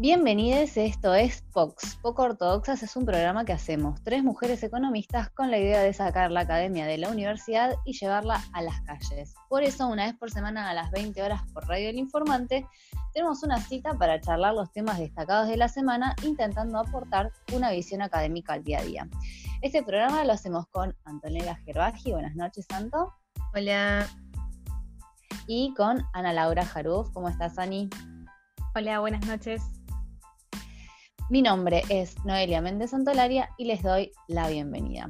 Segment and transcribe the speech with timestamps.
[0.00, 1.96] Bienvenidos, esto es POX.
[1.96, 6.30] Poco Ortodoxas es un programa que hacemos tres mujeres economistas con la idea de sacar
[6.30, 9.34] la academia de la universidad y llevarla a las calles.
[9.50, 12.66] Por eso, una vez por semana a las 20 horas por Radio El Informante,
[13.12, 18.00] tenemos una cita para charlar los temas destacados de la semana, intentando aportar una visión
[18.00, 19.08] académica al día a día.
[19.60, 22.12] Este programa lo hacemos con Antonella Gerbaji.
[22.12, 23.12] Buenas noches, Santo.
[23.54, 24.08] Hola.
[25.46, 27.10] Y con Ana Laura Jaruf.
[27.12, 27.90] ¿Cómo estás, Ani?
[28.74, 29.79] Hola, buenas noches.
[31.30, 35.06] Mi nombre es Noelia Méndez Santolaria y les doy la bienvenida.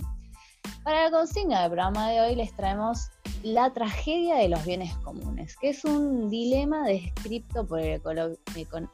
[0.85, 3.09] Para la consigna del programa de hoy les traemos
[3.43, 8.03] la tragedia de los bienes comunes, que es un dilema descrito por el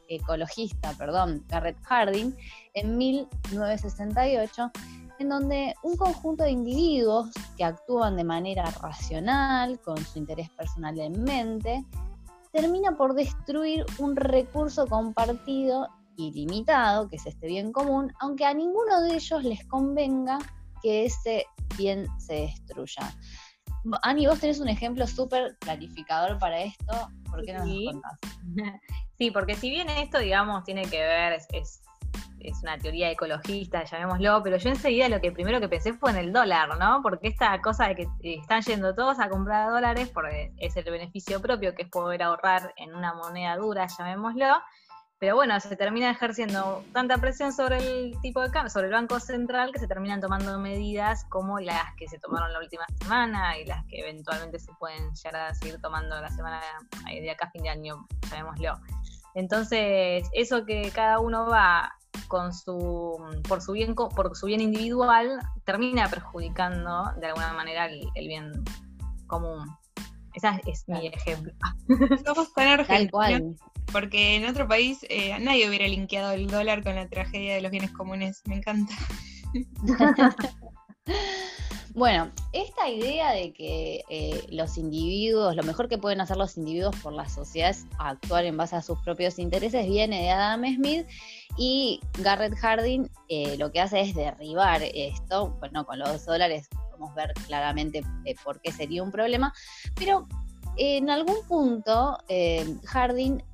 [0.08, 2.32] ecologista perdón, Garrett Harding
[2.74, 4.70] en 1968,
[5.18, 10.96] en donde un conjunto de individuos que actúan de manera racional, con su interés personal
[11.00, 11.84] en mente,
[12.52, 19.00] termina por destruir un recurso compartido ilimitado, que es este bien común, aunque a ninguno
[19.02, 20.38] de ellos les convenga
[20.82, 23.14] que ese bien se destruya.
[24.02, 28.18] Ani, vos tenés un ejemplo súper clarificador para esto, ¿por qué no nos contás?
[29.18, 31.80] Sí, porque si bien esto, digamos, tiene que ver, es, es,
[32.62, 36.34] una teoría ecologista, llamémoslo, pero yo enseguida lo que primero que pensé fue en el
[36.34, 37.00] dólar, ¿no?
[37.02, 41.40] Porque esta cosa de que están yendo todos a comprar dólares, porque es el beneficio
[41.40, 44.58] propio, que es poder ahorrar en una moneda dura, llamémoslo,
[45.18, 49.18] pero bueno, se termina ejerciendo tanta presión sobre el tipo de cambio, sobre el Banco
[49.18, 53.64] Central, que se terminan tomando medidas como las que se tomaron la última semana y
[53.64, 56.60] las que eventualmente se pueden llegar a seguir tomando la semana
[57.06, 58.74] de acá a fin de año, llamémoslo.
[59.34, 61.94] Entonces, eso que cada uno va
[62.28, 68.28] con su por su bien por su bien individual termina perjudicando de alguna manera el,
[68.28, 68.52] bien
[69.26, 69.66] común.
[70.34, 71.52] Ese es mi ejemplo.
[72.24, 73.40] Somos con Argentina
[73.92, 77.70] porque en otro país eh, nadie hubiera linkeado el dólar con la tragedia de los
[77.70, 78.42] bienes comunes.
[78.46, 78.94] Me encanta.
[81.96, 86.94] Bueno, esta idea de que eh, los individuos, lo mejor que pueden hacer los individuos
[86.96, 91.06] por la sociedad es actuar en base a sus propios intereses, viene de Adam Smith
[91.56, 95.56] y Garrett Harding eh, lo que hace es derribar esto.
[95.58, 98.02] Bueno, con los dólares podemos ver claramente
[98.44, 99.54] por qué sería un problema,
[99.94, 100.28] pero
[100.76, 102.18] en algún punto
[102.84, 103.44] Harding eh,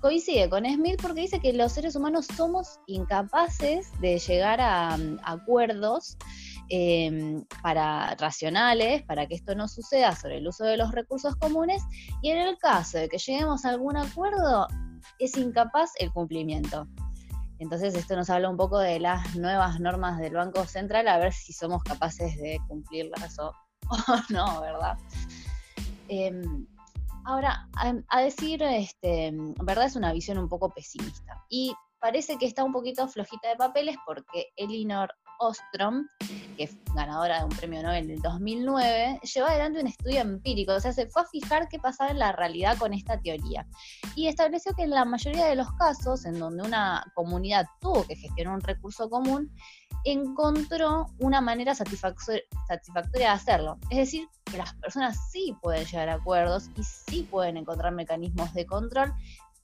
[0.00, 5.18] coincide con Smith porque dice que los seres humanos somos incapaces de llegar a, mm,
[5.24, 6.16] acuerdos
[6.68, 11.82] em, para racionales para que esto no suceda sobre el uso de los recursos comunes
[12.22, 14.66] y en el caso de que lleguemos a algún acuerdo
[15.18, 16.86] es incapaz el cumplimiento.
[17.58, 21.32] Entonces esto nos habla un poco de las nuevas normas del Banco Central, a ver
[21.32, 23.52] si somos capaces de cumplirlas o,
[23.90, 24.98] o no, ¿verdad?
[26.08, 26.66] Em,
[27.26, 27.68] Ahora,
[28.08, 31.44] a, decir este, verdad, es una visión un poco pesimista.
[31.48, 36.06] Y parece que está un poquito flojita de papeles porque Elinor Ostrom,
[36.56, 40.80] que es ganadora de un premio Nobel en 2009, llevó adelante un estudio empírico, o
[40.80, 43.66] sea, se fue a fijar qué pasaba en la realidad con esta teoría.
[44.14, 48.14] Y estableció que en la mayoría de los casos en donde una comunidad tuvo que
[48.14, 49.50] gestionar un recurso común,
[50.06, 52.42] encontró una manera satisfactoria
[53.12, 53.78] de hacerlo.
[53.90, 58.54] Es decir, que las personas sí pueden llegar a acuerdos y sí pueden encontrar mecanismos
[58.54, 59.12] de control,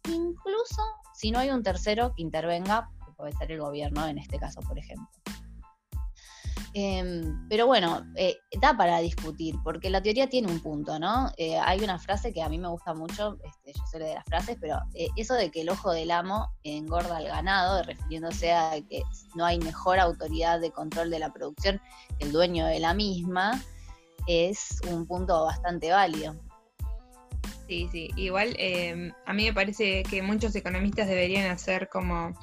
[0.08, 0.82] incluso
[1.14, 4.60] si no hay un tercero que intervenga, que puede ser el gobierno en este caso,
[4.60, 5.21] por ejemplo.
[6.74, 11.30] Em, pero bueno, eh, da para discutir, porque la teoría tiene un punto, ¿no?
[11.36, 14.24] Eh, hay una frase que a mí me gusta mucho, este, yo sé de las
[14.24, 18.72] frases, pero eh, eso de que el ojo del amo engorda al ganado, refiriéndose a
[18.88, 19.02] que
[19.34, 21.78] no hay mejor autoridad de control de la producción
[22.18, 23.62] que el dueño de la misma,
[24.26, 26.34] es un punto bastante válido.
[27.68, 32.34] Sí, sí, igual em, a mí me parece que muchos economistas deberían hacer como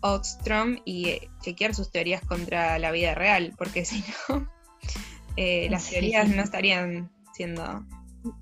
[0.00, 4.50] Ostrom y eh, chequear sus teorías contra la vida real, porque si no,
[5.36, 7.84] eh, las teorías no estarían siendo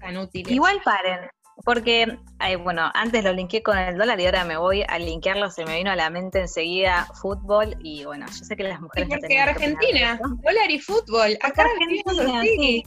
[0.01, 0.53] tan útiles.
[0.53, 1.31] Igual paren,
[1.65, 2.19] porque,
[2.63, 5.77] bueno, antes lo linké con el dólar y ahora me voy a linkearlo, se me
[5.77, 9.09] vino a la mente enseguida fútbol y bueno, yo sé que las mujeres...
[9.09, 12.85] porque Argentina, dólar y fútbol, acá Argentina, sí.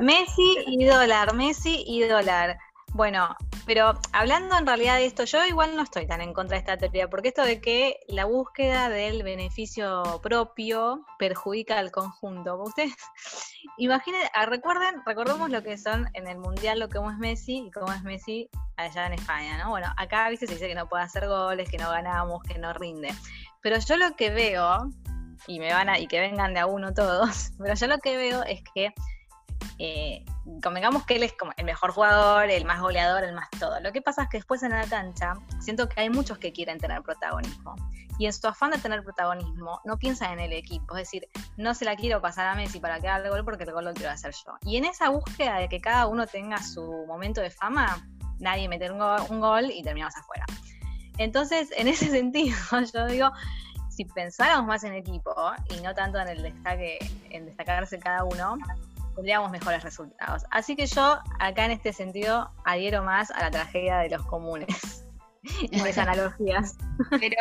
[0.00, 2.58] Messi y dólar, Messi y dólar.
[2.92, 3.36] Bueno,
[3.70, 6.76] pero hablando en realidad de esto, yo igual no estoy tan en contra de esta
[6.76, 12.60] teoría, porque esto de que la búsqueda del beneficio propio perjudica al conjunto.
[12.60, 12.96] Ustedes
[13.78, 17.70] imaginen, ah, recuerden, recordemos lo que son en el mundial, lo que es Messi y
[17.70, 19.70] cómo es Messi allá en España, ¿no?
[19.70, 22.72] Bueno, acá veces se dice que no puede hacer goles, que no ganamos, que no
[22.72, 23.14] rinde.
[23.60, 24.90] Pero yo lo que veo,
[25.46, 28.16] y me van a, y que vengan de a uno todos, pero yo lo que
[28.16, 28.92] veo es que
[29.82, 30.26] eh,
[30.62, 33.80] convengamos que él es como el mejor jugador, el más goleador, el más todo.
[33.80, 36.78] Lo que pasa es que después en la cancha siento que hay muchos que quieren
[36.78, 37.76] tener protagonismo.
[38.18, 40.94] Y en su afán de tener protagonismo, no piensan en el equipo.
[40.98, 43.64] Es decir, no se la quiero pasar a Messi para que haga el gol porque
[43.64, 44.52] el gol lo quiero hacer yo.
[44.66, 48.06] Y en esa búsqueda de que cada uno tenga su momento de fama,
[48.38, 50.44] nadie mete un un gol y terminamos afuera.
[51.16, 52.54] Entonces, en ese sentido,
[52.92, 53.30] yo digo,
[53.88, 55.34] si pensáramos más en equipo
[55.70, 56.98] y no tanto en el destaque,
[57.30, 58.58] en destacarse cada uno,
[59.14, 60.44] tendríamos mejores resultados.
[60.50, 65.04] Así que yo acá en este sentido adhiero más a la tragedia de los comunes.
[65.78, 66.76] Por analogías.
[67.10, 67.36] Pero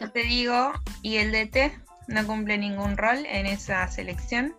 [0.00, 0.72] yo te digo,
[1.02, 1.72] ¿y el DT
[2.08, 4.56] no cumple ningún rol en esa selección?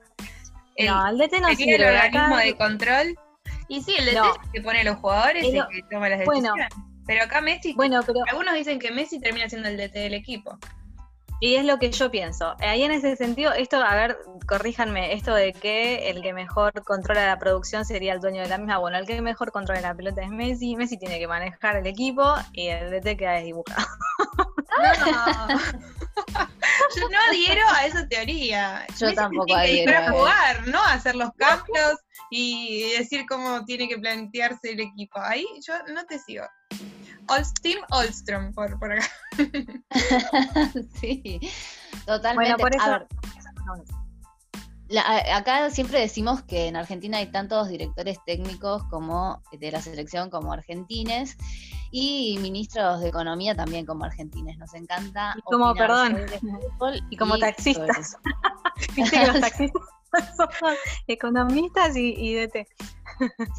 [0.80, 1.76] no, el DT no sirve.
[1.76, 3.20] el organismo de control.
[3.68, 6.20] Y sí, el DT es el que pone a los jugadores y que toma las
[6.20, 6.68] decisiones.
[7.06, 10.58] pero acá Messi, bueno, pero, algunos dicen que Messi termina siendo el DT del equipo.
[11.44, 12.56] Y es lo que yo pienso.
[12.60, 14.18] Ahí en ese sentido, esto, a ver,
[14.48, 18.58] corríjanme, esto de que el que mejor controla la producción sería el dueño de la
[18.58, 18.78] misma.
[18.78, 20.78] Bueno, el que mejor controla la pelota es Messi.
[20.78, 23.86] Messi tiene que manejar el equipo y el DT queda desdibujado.
[24.80, 25.48] No.
[26.96, 28.88] yo no adhiero a esa teoría.
[28.98, 29.92] Yo tampoco adhiero.
[29.92, 30.82] Para jugar, ¿no?
[30.82, 32.00] Hacer los cambios
[32.32, 35.20] y decir cómo tiene que plantearse el equipo.
[35.20, 36.46] Ahí yo no te sigo.
[37.62, 39.06] Team Olstrom, por, por acá.
[41.00, 41.40] sí,
[42.06, 42.54] totalmente.
[42.54, 43.08] Bueno, por eso...
[45.34, 50.54] acá siempre decimos que en Argentina hay tantos directores técnicos como de la selección como
[50.54, 51.38] argentines
[51.92, 54.58] y ministros de economía también como argentines.
[54.58, 55.36] Nos encanta.
[55.38, 56.18] Y como, perdón,
[57.10, 58.18] y como taxistas.
[58.98, 59.84] los taxistas
[60.36, 60.76] son
[61.08, 62.68] economistas y, y DT.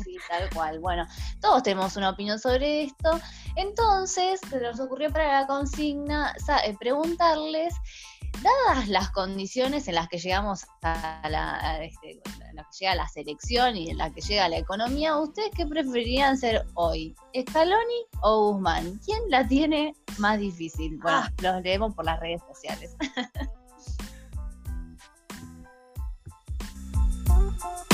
[0.05, 0.81] Sí, tal cual.
[0.81, 1.07] Bueno,
[1.41, 3.21] todos tenemos una opinión sobre esto.
[3.57, 6.35] Entonces, se nos ocurrió para la consigna
[6.65, 7.75] eh, preguntarles,
[8.43, 12.21] dadas las condiciones en las que llegamos a la, este,
[12.53, 16.37] la que llega la selección y en la que llega la economía, ¿ustedes qué preferirían
[16.37, 17.15] ser hoy?
[17.49, 19.01] ¿Scaloni o Guzmán?
[19.05, 20.99] ¿Quién la tiene más difícil?
[20.99, 21.31] Bueno, ah.
[21.43, 22.97] los leemos por las redes sociales.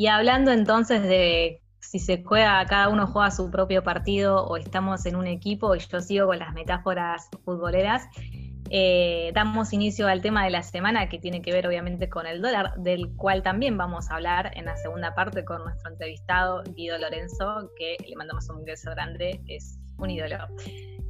[0.00, 5.04] Y hablando entonces de si se juega, cada uno juega su propio partido o estamos
[5.04, 8.08] en un equipo, y yo sigo con las metáforas futboleras,
[8.70, 12.40] eh, damos inicio al tema de la semana que tiene que ver obviamente con el
[12.40, 16.96] dólar, del cual también vamos a hablar en la segunda parte con nuestro entrevistado Guido
[16.96, 20.38] Lorenzo, que le mandamos un beso grande, es un ídolo.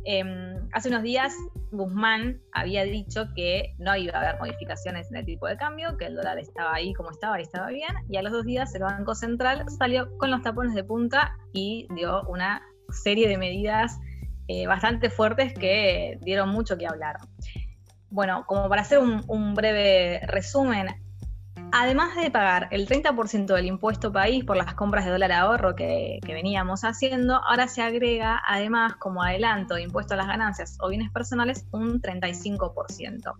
[0.04, 1.34] Em, hace unos días
[1.72, 6.06] Guzmán había dicho que no iba a haber modificaciones en el tipo de cambio, que
[6.06, 8.82] el dólar estaba ahí como estaba y estaba bien, y a los dos días el
[8.82, 13.98] Banco Central salió con los tapones de punta y dio una serie de medidas
[14.48, 17.18] eh, bastante fuertes que dieron mucho que hablar.
[18.08, 20.88] Bueno, como para hacer un breve resumen,
[21.72, 26.18] Además de pagar el 30% del impuesto país por las compras de dólar ahorro que,
[26.26, 31.10] veníamos haciendo, ahora se agrega además como adelanto de impuesto a las ganancias o bienes
[31.12, 33.34] personales un 35%.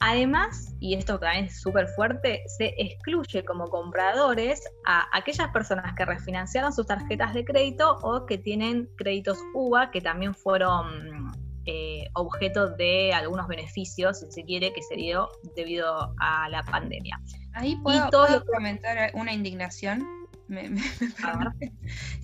[0.00, 6.04] Además, y esto también es súper fuerte, se excluye como compradores a aquellas personas que
[6.04, 11.23] refinanciaron sus tarjetas de crédito o que tienen créditos UVA que también fueron
[11.66, 17.20] eh, objeto de algunos beneficios, si se quiere, que se dio debido a la pandemia.
[17.54, 20.06] Ahí puedo, ¿puedo comentar una indignación.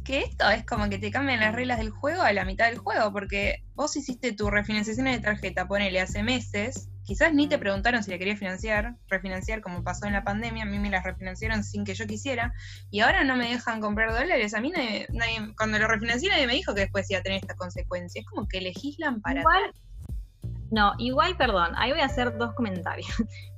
[0.05, 2.79] que esto es como que te cambian las reglas del juego a la mitad del
[2.79, 8.05] juego, porque vos hiciste tu refinanciación de tarjeta, ponele hace meses, quizás ni te preguntaron
[8.05, 11.64] si la quería financiar, refinanciar como pasó en la pandemia, a mí me la refinanciaron
[11.64, 12.55] sin que yo quisiera,
[12.88, 15.09] y ahora no me dejan comprar dólares, a mí nadie,
[15.57, 18.47] cuando lo refinancié nadie me dijo que después iba a tener esta consecuencia, es como
[18.47, 19.40] que legislan para...
[19.40, 19.75] Igual,
[20.71, 23.09] no, igual, perdón, ahí voy a hacer dos comentarios.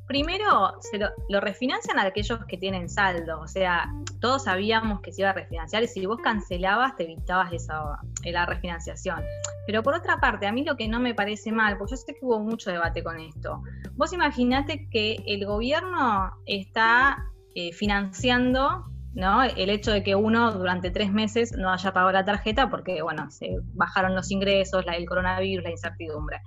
[0.07, 3.91] Primero, se lo, refinancian a aquellos que tienen saldo, o sea,
[4.21, 8.47] todos sabíamos que se iba a refinanciar y si vos cancelabas te evitabas esa, la
[8.47, 9.23] refinanciación.
[9.67, 12.15] Pero por otra parte, a mí lo que no me parece mal, porque yo sé
[12.15, 19.43] que hubo mucho debate con esto, vos imaginate que el gobierno está eh, financiando ¿no?
[19.43, 23.31] El hecho de que uno durante tres meses no haya pagado la tarjeta porque, bueno,
[23.31, 26.41] se bajaron los ingresos, el coronavirus, la incertidumbre.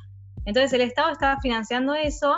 [0.45, 2.35] Entonces el Estado estaba financiando eso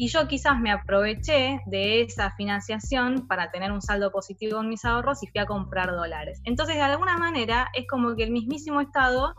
[0.00, 4.84] y yo quizás me aproveché de esa financiación para tener un saldo positivo en mis
[4.84, 6.40] ahorros y fui a comprar dólares.
[6.44, 9.34] Entonces, de alguna manera, es como que el mismísimo Estado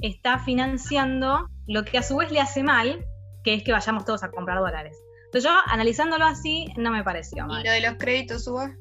[0.00, 3.04] está financiando lo que a su vez le hace mal,
[3.42, 4.96] que es que vayamos todos a comprar dólares.
[5.26, 7.62] Entonces yo, analizándolo así, no me pareció mal.
[7.62, 8.72] ¿Y lo de los créditos, Uba?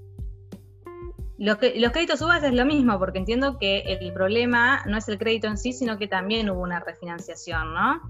[1.40, 5.18] Los, los créditos UVA es lo mismo, porque entiendo que el problema no es el
[5.18, 8.02] crédito en sí, sino que también hubo una refinanciación, ¿no?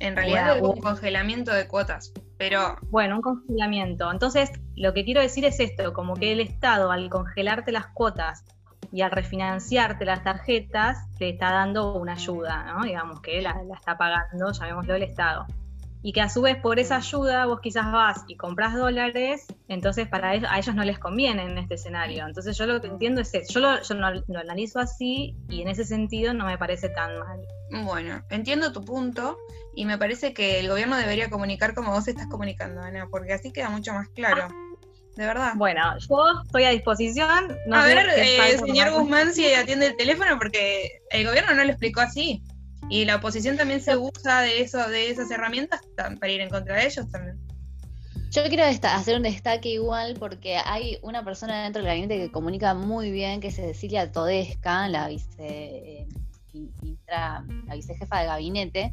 [0.00, 2.76] En realidad hubo un congelamiento de cuotas, pero...
[2.90, 4.10] Bueno, un congelamiento.
[4.10, 8.44] Entonces, lo que quiero decir es esto, como que el Estado al congelarte las cuotas
[8.92, 12.84] y al refinanciarte las tarjetas, te está dando una ayuda, ¿no?
[12.84, 15.46] Digamos que la, la está pagando, llamémoslo el Estado
[16.02, 20.08] y que a su vez por esa ayuda vos quizás vas y compras dólares, entonces
[20.08, 22.26] para ellos, a ellos no les conviene en este escenario.
[22.26, 25.68] Entonces yo lo que entiendo es eso, yo, lo, yo lo, analizo así y en
[25.68, 27.40] ese sentido no me parece tan mal.
[27.84, 29.36] Bueno, entiendo tu punto
[29.74, 33.52] y me parece que el gobierno debería comunicar como vos estás comunicando, Ana, porque así
[33.52, 34.48] queda mucho más claro.
[35.16, 35.52] De verdad.
[35.56, 37.56] Bueno, yo estoy a disposición.
[37.72, 42.00] a ver, eh, señor Guzmán, si atiende el teléfono, porque el gobierno no lo explicó
[42.00, 42.42] así.
[42.88, 46.76] Y la oposición también se usa de eso, de esas herramientas para ir en contra
[46.76, 47.38] de ellos también.
[48.30, 52.74] Yo quiero hacer un destaque igual porque hay una persona dentro del gabinete que comunica
[52.74, 56.08] muy bien, que es Cecilia Todesca, la vice, eh,
[57.08, 57.44] la
[57.74, 58.92] vicejefa de gabinete,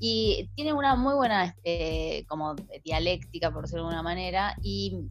[0.00, 5.06] y tiene una muy buena eh, como dialéctica, por decirlo de alguna manera, y,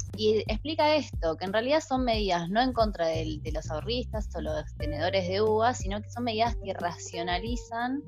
[0.48, 4.42] explica esto, que en realidad son medidas no en contra de, de los ahorristas o
[4.42, 8.04] los tenedores de uvas, sino que son medidas que racionalizan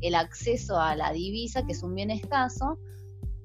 [0.00, 2.78] el acceso a la divisa, que es un bien escaso,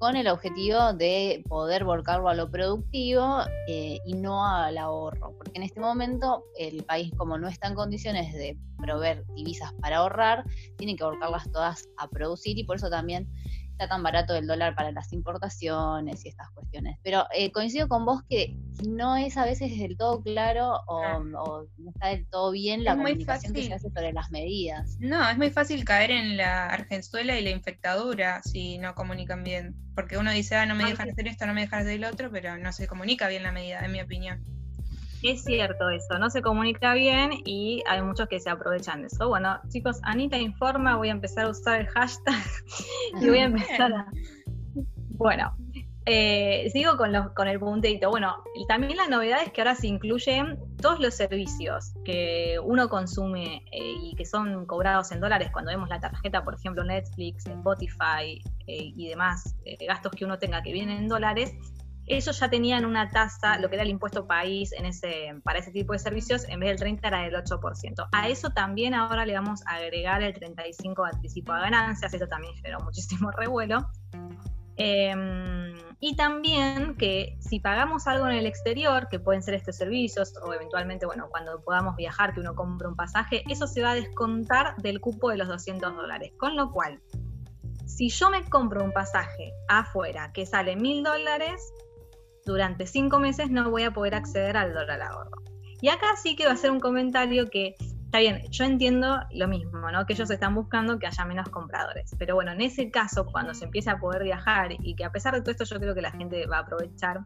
[0.00, 5.52] con el objetivo de poder volcarlo a lo productivo eh, y no al ahorro, porque
[5.56, 10.44] en este momento el país como no está en condiciones de proveer divisas para ahorrar,
[10.78, 13.28] tiene que volcarlas todas a producir y por eso también
[13.80, 16.98] está tan barato el dólar para las importaciones y estas cuestiones.
[17.02, 18.54] Pero eh, coincido con vos que
[18.86, 23.54] no es a veces del todo claro o, no está del todo bien la comunicación
[23.54, 24.98] que se hace sobre las medidas.
[25.00, 29.74] No, es muy fácil caer en la argenzuela y la infectadura si no comunican bien.
[29.94, 32.30] Porque uno dice, ah, no me dejan hacer esto, no me dejan hacer el otro,
[32.30, 34.44] pero no se comunica bien la medida, en mi opinión.
[35.22, 39.28] Es cierto eso, no se comunica bien y hay muchos que se aprovechan de eso.
[39.28, 42.34] Bueno, chicos, Anita informa, voy a empezar a usar el hashtag
[43.20, 44.06] y voy a empezar a...
[45.10, 45.54] Bueno,
[46.06, 48.08] eh, sigo con, los, con el puntito.
[48.08, 53.62] Bueno, también la novedad es que ahora se incluyen todos los servicios que uno consume
[53.70, 58.42] eh, y que son cobrados en dólares cuando vemos la tarjeta, por ejemplo, Netflix, Spotify
[58.66, 59.54] eh, y demás
[59.86, 61.54] gastos que uno tenga que vienen en dólares,
[62.16, 65.70] ellos ya tenían una tasa, lo que era el impuesto país en ese, para ese
[65.70, 68.08] tipo de servicios, en vez del 30 era del 8%.
[68.12, 72.54] A eso también ahora le vamos a agregar el 35 anticipo a ganancias, eso también
[72.54, 73.88] generó muchísimo revuelo.
[74.76, 80.32] Em, y también que si pagamos algo en el exterior, que pueden ser estos servicios,
[80.42, 83.94] o eventualmente, bueno, cuando podamos viajar, que uno compre un pasaje, eso se va a
[83.94, 86.32] descontar del cupo de los 200 dólares.
[86.38, 87.00] Con lo cual,
[87.86, 91.60] si yo me compro un pasaje afuera que sale mil dólares,
[92.50, 95.42] durante cinco meses no voy a poder acceder al dólar ahorro.
[95.80, 99.48] Y acá sí que va a ser un comentario que, está bien, yo entiendo lo
[99.48, 100.04] mismo, ¿no?
[100.04, 102.14] Que ellos están buscando que haya menos compradores.
[102.18, 105.34] Pero bueno, en ese caso, cuando se empiece a poder viajar y que a pesar
[105.34, 107.20] de todo esto yo creo que la gente va a aprovechar,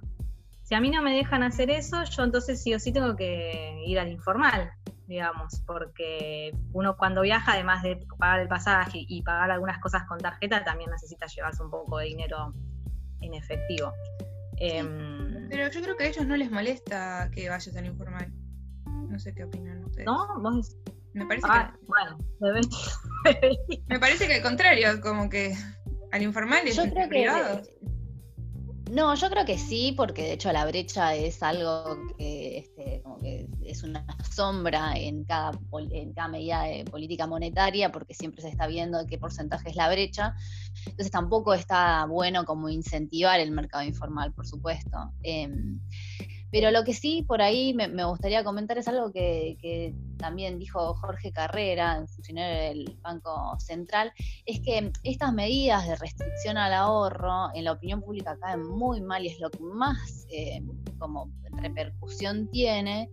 [0.63, 3.83] si a mí no me dejan hacer eso, yo entonces sí o sí tengo que
[3.87, 4.71] ir al informal,
[5.07, 10.19] digamos, porque uno cuando viaja, además de pagar el pasaje y pagar algunas cosas con
[10.19, 12.55] tarjeta, también necesita llevarse un poco de dinero
[13.21, 13.93] en efectivo.
[14.59, 18.33] Em, pero yo creo que a ellos no les molesta que vayas al informal.
[19.09, 20.07] No sé qué opinan ustedes.
[20.07, 20.27] ¿No?
[21.13, 21.87] Me parece ah, que.
[21.87, 22.19] Bueno,
[23.89, 25.55] me parece que al contrario, como que
[26.11, 27.63] al informal es privado.
[28.91, 33.19] No, yo creo que sí, porque de hecho la brecha es algo que, este, como
[33.19, 35.59] que es una sombra en cada,
[35.91, 39.91] en cada medida de política monetaria, porque siempre se está viendo qué porcentaje es la
[39.91, 40.37] brecha.
[40.87, 44.97] Entonces tampoco está bueno como incentivar el mercado informal, por supuesto.
[45.23, 45.81] Em,
[46.55, 51.33] pero lo que sí por ahí me, gustaría comentar es algo que, también dijo Jorge
[51.33, 54.13] Carrera, funcionario del Banco Central,
[54.47, 59.25] es que estas medidas de restricción al ahorro en la opinión pública caen muy mal
[59.25, 60.63] y es lo que más eh,
[60.99, 61.29] como
[61.61, 63.11] repercusión tiene.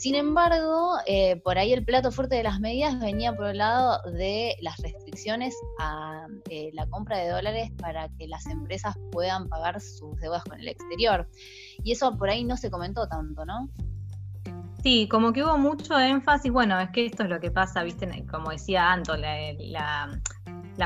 [0.00, 4.00] Sin embargo, eh, por ahí el plato fuerte de las medidas venía por el lado
[4.10, 9.78] de las restricciones a eh, la compra de dólares para que las empresas puedan pagar
[9.78, 11.28] sus deudas con el exterior.
[11.84, 13.68] Y eso por ahí no se comentó tanto, ¿no?
[14.82, 18.24] Sí, como que hubo mucho énfasis, bueno, es que esto es lo que pasa, viste,
[18.30, 20.18] como decía Anto, la,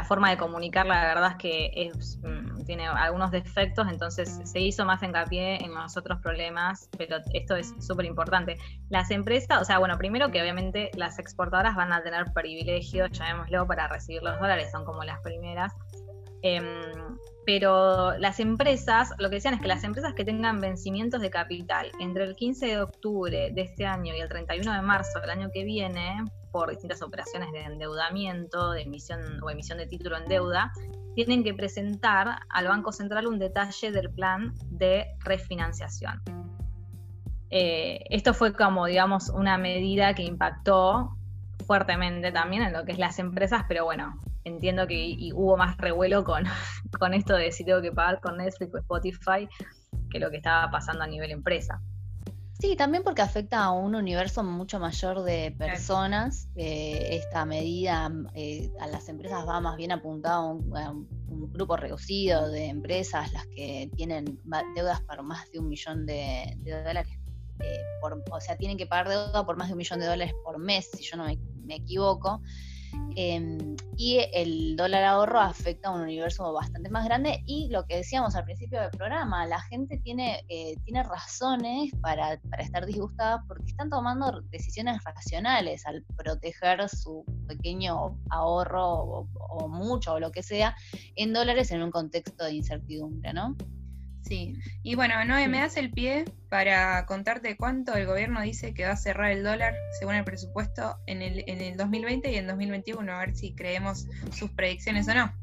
[0.03, 5.03] forma de comunicar la verdad es que mm, tiene algunos defectos, entonces se hizo más
[5.03, 8.57] hincapié en los otros problemas, pero esto es súper importante.
[8.89, 13.67] Las empresas, o sea, bueno, primero que obviamente las exportadoras van a tener privilegios, llamémoslo,
[13.67, 15.73] para recibir los dólares, son como las primeras,
[16.47, 21.31] Em, pero las empresas, lo que decían es que las empresas que tengan vencimientos de
[21.31, 25.31] capital entre el 15 de octubre de este año y el 31 de marzo del
[25.31, 26.23] año que viene,
[26.55, 30.71] por distintas operaciones de endeudamiento, de emisión o emisión de título en deuda,
[31.17, 36.23] tienen que presentar al Banco Central un detalle del plan de refinanciación.
[37.51, 41.17] Eh, esto fue como, digamos, una medida que impactó
[41.67, 46.23] fuertemente también en lo que es las empresas, pero bueno, entiendo que hubo más revuelo
[46.23, 46.45] con,
[47.01, 49.49] con esto de si tengo que pagar con Netflix o Spotify
[50.09, 51.81] que lo que estaba pasando a nivel empresa.
[52.65, 56.49] Sí, también porque afecta a un universo mucho mayor de personas.
[56.57, 62.69] esta medida eh, a las empresas va más bien apuntado a un, grupo reducido de
[62.69, 64.41] empresas, las que tienen
[64.75, 67.19] deudas por más de un millón de, dólares.
[67.61, 67.81] Eh,
[68.31, 70.89] o sea, tienen que pagar deuda por más de un millón de dólares por mes,
[70.91, 72.41] si yo no me equivoco.
[73.17, 77.99] Em, y el dólar ahorro afecta a un universo bastante más grande y lo que
[77.99, 83.67] decíamos al principio del programa, la gente tiene, eh, tiene razones para, estar disgustada porque
[83.67, 90.43] están tomando decisiones racionales al proteger su pequeño ahorro o, o mucho o lo que
[90.43, 90.75] sea
[91.15, 93.57] en dólares en un contexto de incertidumbre, ¿no?
[94.25, 98.87] Sí, y bueno, Noé, ¿me das el pie para contarte cuánto el gobierno dice que
[98.87, 102.47] va a cerrar el dólar según el presupuesto en el, en el 2020 y en
[102.47, 103.13] 2021?
[103.13, 105.35] A ver si creemos sus predicciones o no.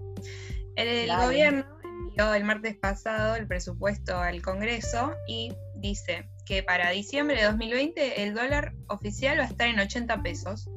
[0.75, 7.37] El, gobierno envió el martes pasado el presupuesto al Congreso y dice que para diciembre
[7.37, 10.69] de 2020 el dólar oficial va a estar en 80 pesos.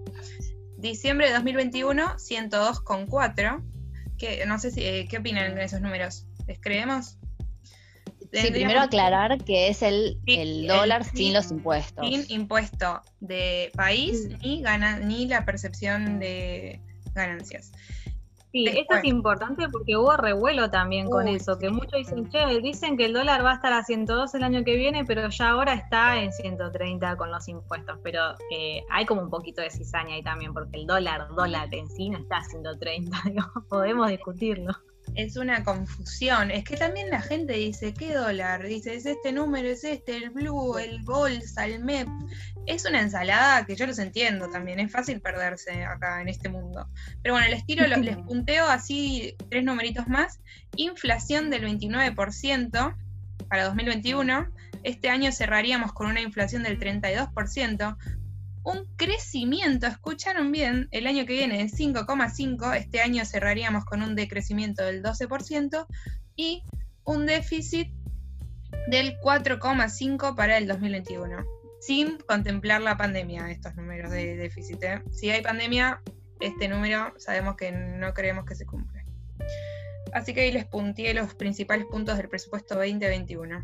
[0.77, 3.63] Diciembre de 2021, 102,4.
[4.19, 6.27] Que, no sé si, eh, ¿Qué opinan de esos números?
[6.47, 7.19] ¿Les creemos?
[8.35, 10.19] Sí, primero aclarar que es el,
[10.67, 12.07] dólar sin los impuestos.
[12.07, 16.81] Sin impuesto de país ni, gana, ni la percepción de
[17.15, 17.73] ganancias.
[18.51, 22.97] Sí, esto es importante porque hubo revuelo también con eso, que muchos dicen, che, dicen
[22.97, 25.75] que el dólar va a estar a 102 el año que viene, pero ya ahora
[25.75, 30.23] está en 130 con los impuestos, pero eh, hay como un poquito de cizaña ahí
[30.23, 33.17] también, porque el dólar, dólar en sí no está a 130,
[33.69, 34.73] podemos discutirlo
[35.15, 36.51] es una confusión.
[36.51, 38.67] Es que también la gente dice, ¿qué dólar?
[38.67, 42.09] Dice, es este número, es este, el blue, el bolsa, el MEP.
[42.67, 44.81] Es una ensalada que yo los entiendo también.
[44.81, 46.89] Es fácil perderse acá en este mundo.
[47.23, 50.41] Pero bueno, les tiro, les punteo así tres numeritos más.
[50.77, 52.97] Inflación del 29%
[53.49, 54.49] para 2021.
[54.83, 57.97] Este año cerraríamos con una inflación del 32%,
[58.65, 64.15] un crecimiento, escucharon bien, el año que viene en 5,5, este año cerraríamos con un
[64.15, 65.87] decrecimiento del 12%
[66.35, 66.63] y
[67.05, 67.93] un déficit
[68.89, 71.45] del 4,5 para el 2021,
[71.81, 74.83] sin contemplar la pandemia, estos números de déficit.
[74.83, 75.03] ¿eh?
[75.13, 76.01] Si hay pandemia,
[76.41, 79.05] este número sabemos que no creemos que se cumple.
[80.15, 83.63] Así que ahí les punteé los principales puntos del presupuesto 2021.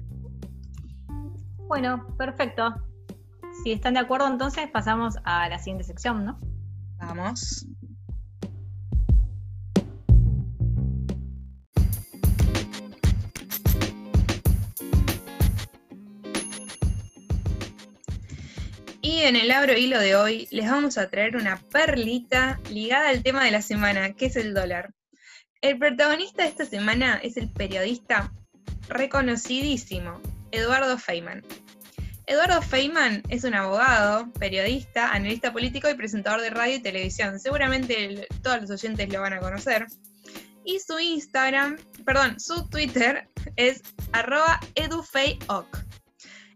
[1.69, 2.90] Bueno, perfecto
[3.63, 6.39] si están de acuerdo, entonces pasamos a la siguiente sección, ¿no?
[6.99, 7.67] Vamos.
[19.03, 23.23] Y en el abro hilo de hoy les vamos a traer una perlita ligada al
[23.23, 24.95] tema de la semana, que es el dólar.
[25.63, 28.33] El protagonista de esta semana es el periodista
[28.89, 30.21] reconocidísimo,
[30.53, 31.43] Eduardo Feynman,
[32.31, 37.41] Eduardo Feynman es un abogado, periodista, analista político y presentador de radio y televisión.
[37.41, 39.89] Seguramente todos los oyentes lo van a conocer.
[40.65, 45.77] Y su Instagram, perdón, su Twitter es arroba edufeyoc.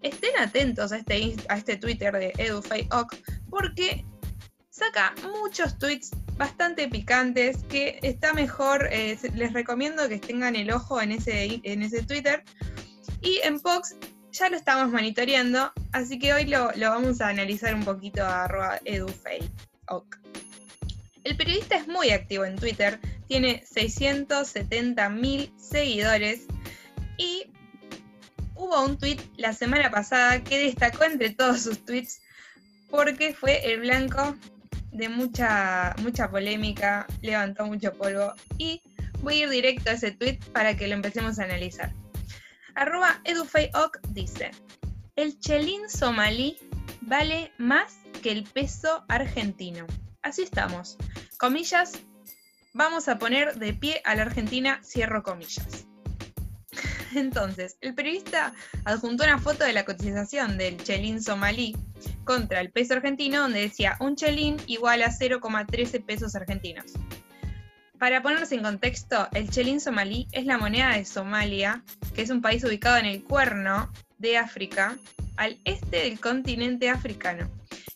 [0.01, 3.13] Estén atentos a este, a este Twitter de edufeyoc
[3.51, 4.05] porque
[4.71, 11.03] saca muchos tweets bastante picantes que está mejor, eh, les recomiendo que tengan el ojo
[11.03, 12.45] en ese, en ese Twitter.
[13.23, 13.97] Y en Pox
[14.35, 19.49] ya lo estamos monitoreando, así que hoy lo, vamos a analizar un poquito a edufei.
[21.23, 26.47] El periodista es muy activo en Twitter, tiene 670 mil seguidores
[27.17, 27.47] y
[28.57, 32.21] hubo un tweet la semana pasada que destacó entre todos sus tweets
[32.91, 34.37] porque fue el blanco
[34.91, 38.83] de mucha, mucha polémica, levantó mucho polvo y
[39.21, 41.93] voy a ir directo a ese tweet para que lo empecemos a analizar.
[42.75, 44.51] Arroba edufeiok dice,
[45.17, 46.59] el chelín somalí
[47.03, 49.87] vale más que el peso argentino.
[50.23, 50.97] Así estamos.
[51.39, 51.93] Comillas,
[52.73, 55.87] vamos a poner de pie a la Argentina, cierro comillas.
[57.15, 58.53] Entonces, el periodista
[58.85, 61.77] adjuntó una foto de la cotización del chelín somalí
[62.25, 66.93] contra el peso argentino, donde decía un chelín igual a 0,13 pesos argentinos.
[67.99, 71.83] Para ponerse en contexto, el chelín somalí es la moneda de Somalia,
[72.15, 74.97] que es un país ubicado en el cuerno de África,
[75.37, 77.49] al este del continente africano.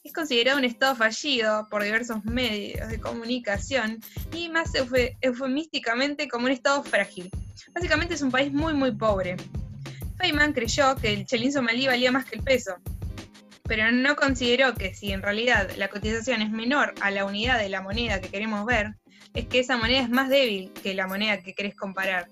[0.04, 4.00] Es considerado un estado fallido por diversos medios de comunicación
[4.32, 4.72] y más
[5.20, 7.30] eufemísticamente como un estado frágil.
[7.74, 9.37] Básicamente es un país muy muy pobre.
[10.16, 12.76] Feynman creyó que el chelín somalí valía más que el peso,
[13.68, 17.68] pero no consideró que si en realidad la cotización es menor a la unidad de
[17.68, 18.94] la moneda que queremos ver,
[19.35, 22.28] es que esa moneda es más débil que la moneda que querés comparar.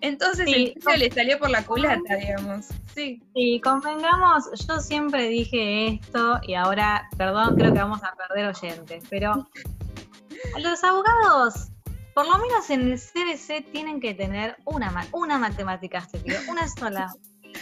[0.00, 2.66] Entonces el precio le salió por la culata, digamos.
[2.94, 3.22] Sí.
[3.34, 9.04] Sí, convengamos, yo siempre dije esto y ahora, perdón, creo que vamos a perder oyentes,
[9.10, 9.48] pero
[10.60, 11.68] los abogados,
[12.14, 16.06] por lo menos en el CBC, tienen que tener una, una matemática,
[16.48, 17.12] una sola.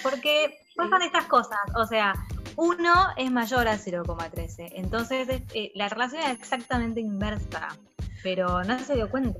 [0.02, 2.14] Porque pasan estas cosas, o sea,
[2.56, 7.78] uno es mayor a 0,13, entonces eh, la relación es exactamente inversa
[8.22, 9.38] pero no se dio cuenta.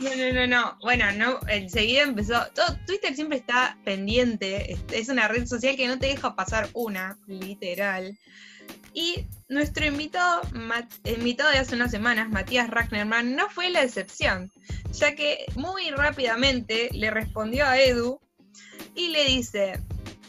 [0.00, 0.78] No, no, no, no.
[0.82, 2.44] Bueno, no, enseguida empezó.
[2.54, 4.76] Todo, Twitter siempre está pendiente.
[4.92, 8.18] Es una red social que no te deja pasar una, literal.
[8.94, 10.42] Y nuestro invitado,
[11.04, 14.50] invitado de hace unas semanas, Matías Ragnerman, no fue la excepción,
[14.92, 18.20] ya que muy rápidamente le respondió a Edu
[18.94, 19.80] y le dice,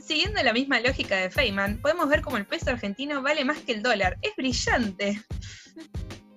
[0.06, 3.74] siguiendo la misma lógica de Feynman, podemos ver cómo el peso argentino vale más que
[3.74, 4.18] el dólar.
[4.22, 5.22] Es brillante.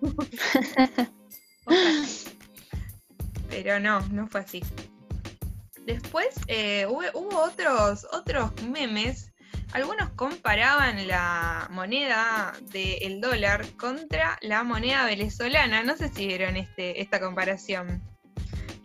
[3.50, 4.62] Pero no, no fue así.
[5.84, 9.32] Después eh, hubo, otros, otros memes.
[9.72, 15.82] Algunos comparaban la moneda del dólar contra la moneda venezolana.
[15.82, 18.02] No sé si vieron este, esta comparación.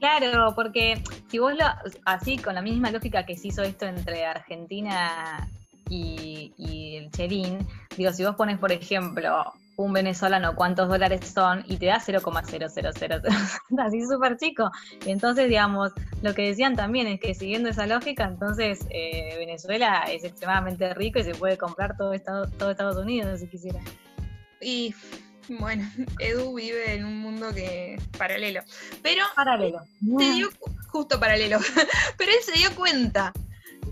[0.02, 1.64] Claro, porque si vos lo,
[2.06, 5.48] así con la misma lógica que se hizo esto entre Argentina
[5.88, 11.78] y, el Cherín, digo, si vos pones, por ejemplo, un venezolano cuántos dólares son y
[11.78, 14.72] te da 0,0000, así súper chico.
[15.06, 15.92] Entonces, digamos,
[16.24, 21.20] lo que decían también es que siguiendo esa lógica, entonces eh, Venezuela es extremadamente rico
[21.20, 23.82] y se puede comprar todo, Estado, todo Estados Unidos si quisiera.
[24.60, 24.96] Y
[25.50, 28.62] bueno, Edu vive en un mundo que paralelo.
[29.02, 29.82] Pero paralelo.
[30.20, 30.50] Se dio
[30.88, 31.60] justo paralelo.
[32.18, 33.34] Pero él se dio cuenta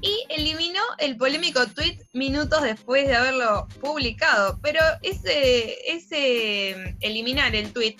[0.01, 4.59] y eliminó el polémico tweet minutos después de haberlo publicado.
[4.61, 7.97] Pero ese, ese eliminar el tweet,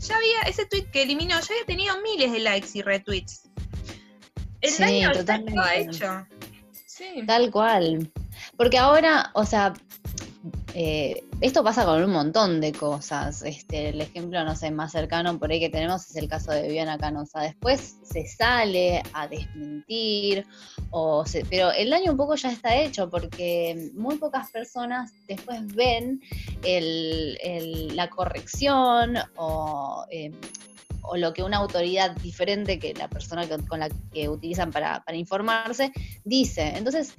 [0.00, 3.48] ya había, ese tweet que eliminó ya había tenido miles de likes y retweets.
[4.60, 6.26] El daño estaba hecho.
[6.86, 7.22] Sí.
[7.26, 8.10] Tal cual.
[8.56, 9.72] Porque ahora, o sea,
[10.74, 13.42] eh, esto pasa con un montón de cosas.
[13.42, 16.62] Este, el ejemplo, no sé, más cercano por ahí que tenemos es el caso de
[16.62, 17.42] Viviana Canosa.
[17.42, 20.44] Después se sale a desmentir,
[20.90, 26.20] o pero el daño un poco ya está hecho porque muy pocas personas después ven
[27.94, 30.32] la corrección o, eh,
[31.02, 35.92] o, lo que una autoridad diferente que la persona con la que utilizan para informarse
[36.24, 36.72] dice.
[36.76, 37.14] Entonces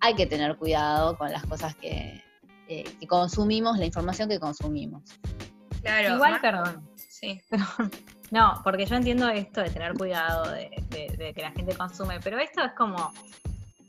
[0.00, 2.20] hay que tener cuidado con las cosas que
[2.70, 5.02] eh, que consumimos, la información que consumimos.
[5.82, 6.14] Claro.
[6.14, 6.88] Igual, perdón.
[6.96, 7.40] Sí.
[8.30, 12.62] no, porque yo entiendo esto de tener cuidado de, que la gente consume, pero esto
[12.62, 13.12] es como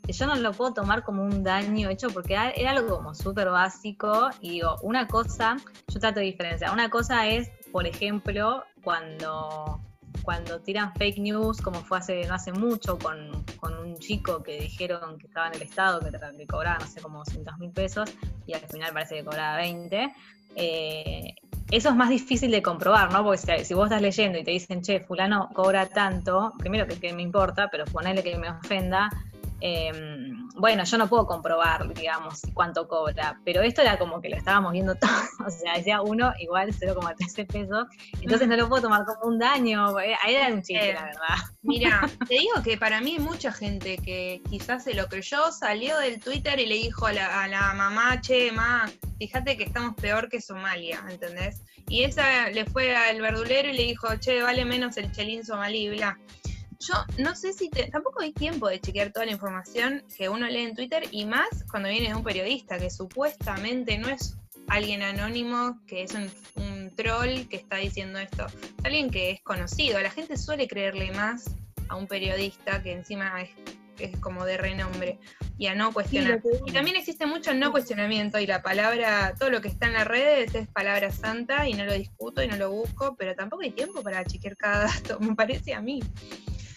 [0.08, 4.32] yo no lo puedo tomar como un daño hecho porque era algo como súper básico
[4.42, 9.80] y digo, una cosa, yo trato de diferenciar, una cosa es, por ejemplo, cuando
[10.24, 13.32] cuando tiran fake news, como fue hace no hace mucho con,
[13.84, 17.20] un chico que dijeron que estaba en el Estado, que, que cobraba, no sé, como
[17.20, 18.10] 200 mil pesos,
[18.46, 20.14] y al final parece que cobraba 20.
[20.56, 21.36] Eh,
[21.72, 23.24] eso es más difícil de comprobar, ¿no?
[23.24, 27.14] Porque si, vos estás leyendo y te dicen, che, fulano cobra tanto, primero que, que
[27.14, 29.10] me importa, pero ponele que me ofenda,
[29.64, 34.38] Em, bueno, yo no puedo comprobar, digamos, cuánto cobra, pero esto era como que lo
[34.38, 35.12] estábamos viendo todo,
[35.46, 37.88] o sea, decía uno igual 0,13 pesos,
[38.22, 41.36] entonces no lo puedo tomar como un daño, eh, ahí era un chiste, la verdad.
[41.62, 45.98] Mira, te digo que para mí hay mucha gente que quizás se lo creyó, salió
[45.98, 49.96] del Twitter y le dijo a la, a la mamá, che, ma, fíjate que estamos
[49.96, 51.62] peor que Somalia, ¿entendés?
[51.88, 55.90] Y esa le fue al verdulero y le dijo, che, vale menos el chelín somalí,
[55.90, 56.18] bla.
[56.82, 60.64] Yo no sé si tampoco hay tiempo de chequear toda la información que uno lee
[60.64, 64.36] en Twitter y más cuando viene de un periodista que supuestamente no es
[64.68, 66.32] alguien anónimo, que es un,
[66.96, 68.46] troll que está diciendo esto,
[68.84, 70.00] alguien que es conocido.
[70.02, 71.46] La gente suele creerle más
[71.88, 73.50] a un periodista que encima es,
[73.98, 75.20] es como de renombre
[75.58, 76.42] y a no cuestionar.
[76.66, 80.08] y también existe mucho no cuestionamiento y la palabra, todo lo que está en las
[80.08, 83.72] redes es palabra santa y no lo discuto y no lo busco, pero tampoco hay
[83.72, 86.02] tiempo para chequear cada dato, me parece a mí.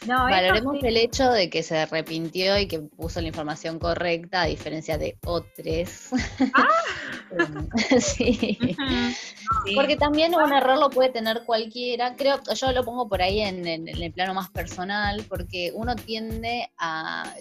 [0.07, 4.99] Valoremos el hecho de que se arrepintió y que puso la información correcta, a diferencia
[4.99, 6.11] de otros.
[6.55, 6.69] Ah.
[8.01, 8.59] sí.
[9.75, 12.15] Porque también un error lo puede tener cualquiera.
[12.17, 16.71] Creo que yo lo pongo por ahí en, el plano más personal, porque uno tiende
[16.79, 17.35] a.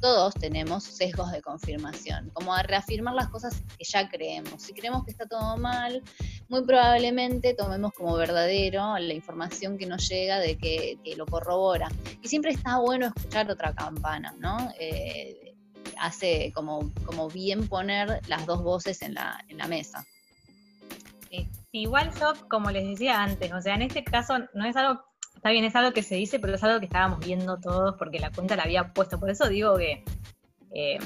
[0.00, 4.62] Todos tenemos sesgos de confirmación, como a reafirmar las cosas que ya creemos.
[4.62, 6.02] Si creemos que está todo mal,
[6.48, 11.88] muy probablemente tomemos como verdadero la información que nos llega de que, lo corrobora.
[12.22, 14.72] Y siempre está bueno escuchar otra campana, ¿no?
[14.78, 15.54] Eh,
[15.98, 20.06] hace como, como bien poner las dos voces en la, en la mesa.
[21.72, 25.04] Igual yo, como les decía antes, o sea, en este caso no es algo,
[25.40, 28.18] está bien, es algo que se dice, pero es algo que estábamos viendo todos porque
[28.18, 29.18] la cuenta la había puesto.
[29.18, 30.04] Por eso digo que
[30.74, 30.98] eh,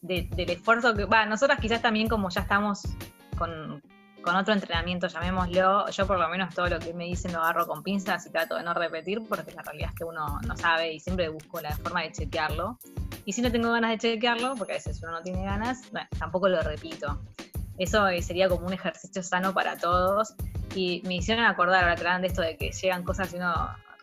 [0.00, 2.80] del esfuerzo que, va, nosotras quizás también como ya estamos
[3.36, 3.82] con,
[4.22, 7.66] con otro entrenamiento, llamémoslo, yo por lo menos todo lo que me dicen lo agarro
[7.66, 10.94] con pinzas y trato de no repetir porque la realidad es que uno no sabe
[10.94, 12.78] y siempre busco la forma de chequearlo.
[13.26, 16.08] Y si no tengo ganas de chequearlo, porque a veces uno no tiene ganas, bueno,
[16.18, 17.20] tampoco lo repito.
[17.80, 20.34] Eso sería como un ejercicio sano para todos.
[20.74, 23.54] Y me hicieron acordar ahora de esto de que llegan cosas y uno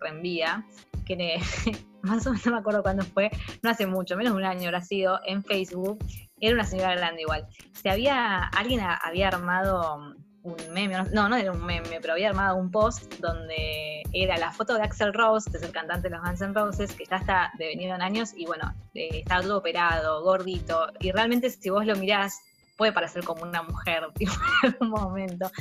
[0.01, 0.65] reenvía,
[1.05, 1.15] que
[2.01, 3.29] más o menos no me acuerdo cuándo fue,
[3.61, 5.99] no hace mucho, menos de un año habrá sido, en Facebook,
[6.39, 7.47] era una señora grande igual.
[7.73, 12.55] Se había, alguien había armado un meme, no, no era un meme, pero había armado
[12.55, 16.23] un post donde era la foto de Axel Rose, que es el cantante de los
[16.25, 20.23] Guns N' Roses, que ya está devenido en años y bueno, eh, está todo operado,
[20.23, 22.39] gordito, y realmente si vos lo mirás,
[22.77, 24.29] puede parecer como una mujer en
[24.63, 25.51] algún momento.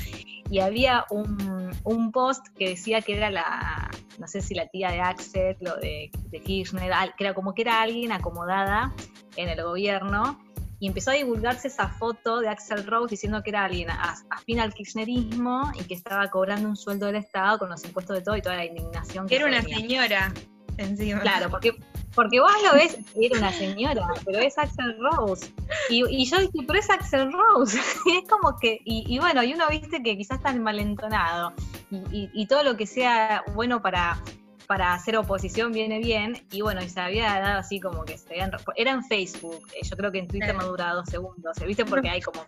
[0.51, 4.91] Y había un, un, post que decía que era la, no sé si la tía
[4.91, 8.93] de Axel o de, de Kirchner, que era como que era alguien acomodada
[9.37, 10.39] en el gobierno
[10.79, 14.75] y empezó a divulgarse esa foto de Axel Rose diciendo que era alguien afín al
[14.75, 18.43] kirchnerismo y que estaba cobrando un sueldo del Estado con los impuestos de todo y
[18.43, 20.35] toda la indignación que Era una señora
[20.79, 21.21] encima.
[21.21, 21.75] Claro, porque,
[22.15, 25.53] porque vos lo ves, era una señora, pero es Axel Rose.
[25.91, 27.79] Y, y yo dije, pero es Axel Rose.
[28.07, 31.53] y es como que, y, bueno, y uno viste que quizás está malentonado.
[31.91, 34.21] Y, y todo lo que sea bueno para
[34.67, 36.43] para hacer oposición viene bien.
[36.51, 38.51] Y bueno, y se había dado así como que se habían.
[38.75, 39.67] Era en Facebook.
[39.75, 41.57] Eh, yo creo que en Twitter no dura dos segundos.
[41.65, 41.85] ¿Viste?
[41.87, 42.45] Porque hay como.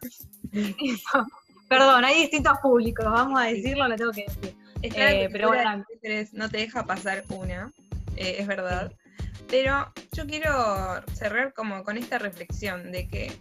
[1.69, 4.57] Perdón, hay distintos públicos, vamos a decirlo, le tengo que decir.
[4.81, 5.85] Eh, pero bueno.
[6.33, 7.71] No te deja pasar una,
[8.18, 8.92] eh, es verdad.
[9.48, 13.33] Pero yo quiero cerrar como con esta reflexión de que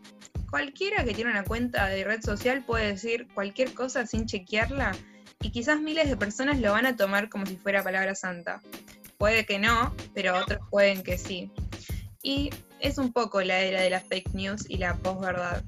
[0.50, 4.96] cualquiera que tiene una cuenta de red social puede decir cualquier cosa sin chequearla
[5.42, 8.62] y quizás miles de personas lo van a tomar como si fuera palabra santa.
[9.18, 11.52] Puede que no, pero otros pueden que sí.
[12.22, 15.64] Y es un poco la era de las fake news y la posverdad.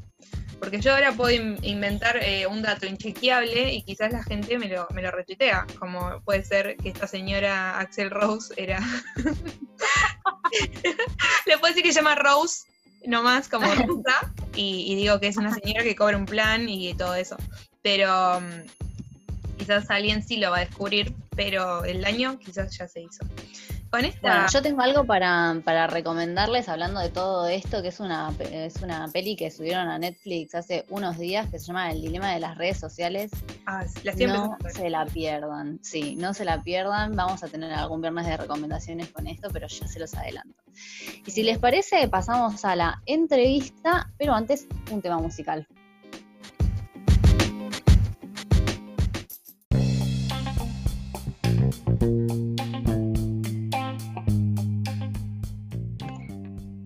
[0.59, 4.85] Porque yo ahora puedo inventar eh, un dato inchequeable y quizás la gente me lo,
[4.93, 8.79] me lo retuitea, como puede ser que esta señora Axel Rose era...
[11.45, 12.65] Le puedo decir que se llama Rose,
[13.05, 16.93] nomás como Rosa, y, y, digo que es una señora que cobra un plan y
[16.95, 17.37] todo eso.
[17.81, 23.01] Pero mm, quizás alguien sí lo va a descubrir, pero el daño quizás ya se
[23.01, 23.25] hizo.
[23.89, 24.19] Con esta...
[24.21, 28.81] Bueno, yo tengo algo para, para, recomendarles hablando de todo esto, que es una, es
[28.81, 32.39] una peli que subieron a Netflix hace unos días que se llama El dilema de
[32.39, 33.31] las redes sociales.
[33.65, 37.15] Ah, la no se la pierdan, sí, no se la pierdan.
[37.15, 40.63] Vamos a tener algún viernes de recomendaciones con esto, pero ya se los adelanto.
[41.25, 45.67] Y si les parece, pasamos a la entrevista, pero antes un tema musical.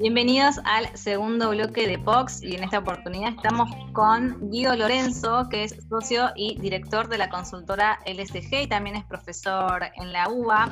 [0.04, 5.63] Bienvenidos al segundo bloque de POX y en esta oportunidad estamos con Guido Lorenzo, que
[5.63, 10.70] es socio y director de la consultora LSG y también es profesor en la UBA.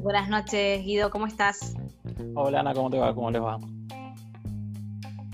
[0.00, 1.74] Buenas noches, Guido, ¿cómo estás?
[2.36, 3.12] Hola Ana, ¿cómo te va?
[3.12, 3.58] ¿Cómo les va?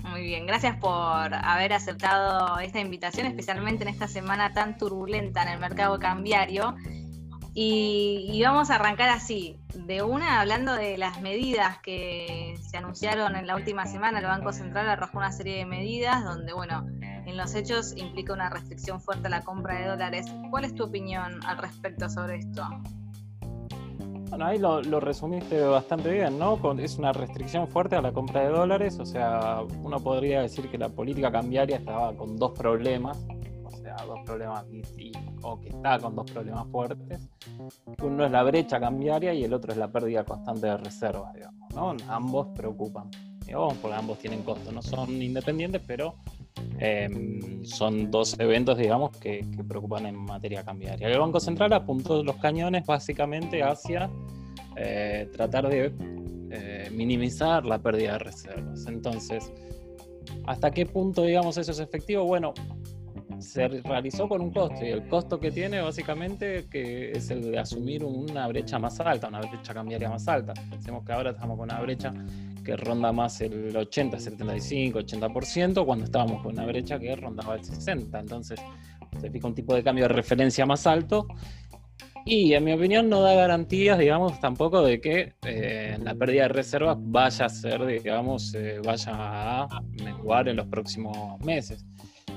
[0.09, 5.49] Muy bien, gracias por haber aceptado esta invitación, especialmente en esta semana tan turbulenta en
[5.49, 6.73] el mercado cambiario.
[7.53, 13.47] Y, vamos a arrancar así, de una, hablando de las medidas que se anunciaron en
[13.47, 14.19] la última semana.
[14.19, 18.49] El Banco Central arrojó una serie de medidas donde, bueno, en los hechos implica una
[18.49, 20.25] restricción fuerte a la compra de dólares.
[20.49, 22.63] ¿Cuál es tu opinión al respecto sobre esto?
[24.29, 26.59] Bueno, ahí lo, resumiste bastante bien, ¿no?
[26.79, 30.77] Es una restricción fuerte a la compra de dólares, o sea, uno podría decir que
[30.77, 33.17] la política cambiaria estaba con dos problemas
[34.03, 34.65] dos problemas
[35.45, 37.29] o que está con dos problemas fuertes.
[38.01, 41.73] Uno es la brecha cambiaria y el otro es la pérdida constante de reservas, digamos.
[41.73, 41.95] ¿no?
[42.07, 43.11] Ambos preocupan,
[43.81, 44.71] porque ambos tienen costo.
[44.71, 46.15] No son independientes, pero
[46.79, 51.07] em, son dos eventos, digamos, que, que, preocupan en materia cambiaria.
[51.07, 54.09] El Banco Central apuntó los cañones básicamente hacia
[54.77, 55.93] eh, tratar de
[56.51, 58.85] eh, minimizar la pérdida de reservas.
[58.87, 59.51] Entonces,
[60.45, 62.25] ¿hasta qué punto, digamos, eso es efectivo?
[62.25, 62.53] Bueno,
[63.39, 67.59] se realizó con un costo y el costo que tiene básicamente que es el de
[67.59, 70.53] asumir una brecha más alta, una brecha cambiaria más alta.
[70.69, 72.13] Pensemos que ahora estamos con una brecha
[72.63, 77.63] que ronda más el 80, 75, 80%, cuando estábamos con una brecha que rondaba el
[77.63, 78.19] 60.
[78.19, 78.59] Entonces,
[79.19, 81.27] se fija un tipo de cambio de referencia más alto
[82.27, 86.47] y en mi opinión no da garantías, digamos, tampoco de que eh, la pérdida de
[86.49, 91.85] reservas vaya a ser, digamos, eh, vaya a menguar en los próximos meses.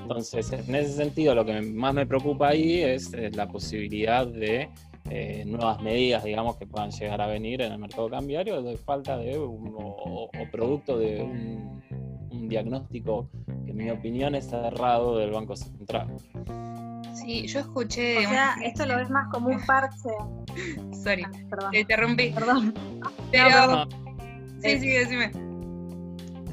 [0.08, 4.70] Entonces, en ese sentido, lo que más me preocupa ahí es eh, la posibilidad de
[5.46, 9.38] nuevas medidas, digamos, que puedan llegar a venir en el mercado cambiario de falta de
[9.38, 11.82] o, producto de un,
[12.30, 13.30] un diagnóstico
[13.64, 16.14] que en mi opinión es cerrado del Banco Central.
[17.14, 18.26] Sí, yo escuché.
[18.26, 20.08] O sea, esto lo ves más como un parche.
[21.02, 21.70] Sorry, ah, perdón.
[21.72, 22.30] te interrumpí.
[22.30, 22.74] Perdón.
[23.32, 23.88] Pero.
[24.62, 25.30] Sí, sí, decime.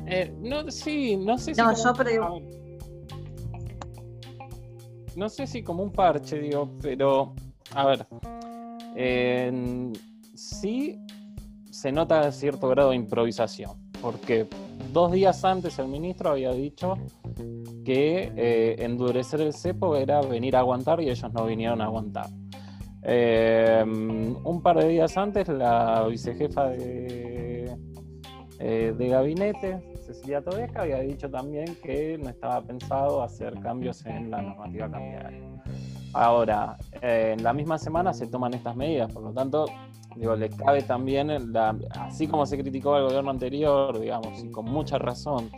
[0.07, 1.61] Eh, no, sí, no sé si.
[1.61, 2.39] No, yo pero.
[5.15, 7.33] No sé si como un parche, digo, pero.
[7.73, 8.07] A ver.
[10.35, 10.99] sí
[11.71, 13.71] se nota cierto grado de improvisación.
[14.01, 14.47] Porque
[14.93, 16.95] dos días antes el ministro había dicho
[17.83, 22.27] que eh, endurecer el cepo era venir a aguantar y ellos no vinieron a aguantar.
[23.03, 27.77] Eh, un par de días antes la vicejefa de,
[28.59, 34.29] eh, de gabinete, Cecilia Todesca, había dicho también que no estaba pensado hacer cambios en
[34.29, 35.39] la normativa cambiaria.
[36.13, 39.65] Ahora, en la misma semana se toman estas medidas, por lo tanto,
[40.15, 41.29] digo, le cabe también,
[41.91, 45.49] así como se criticó al gobierno anterior, digamos, y con mucha razón,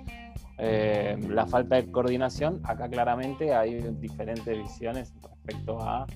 [0.58, 6.08] eh, la falta de coordinación, acá claramente hay diferentes visiones respecto a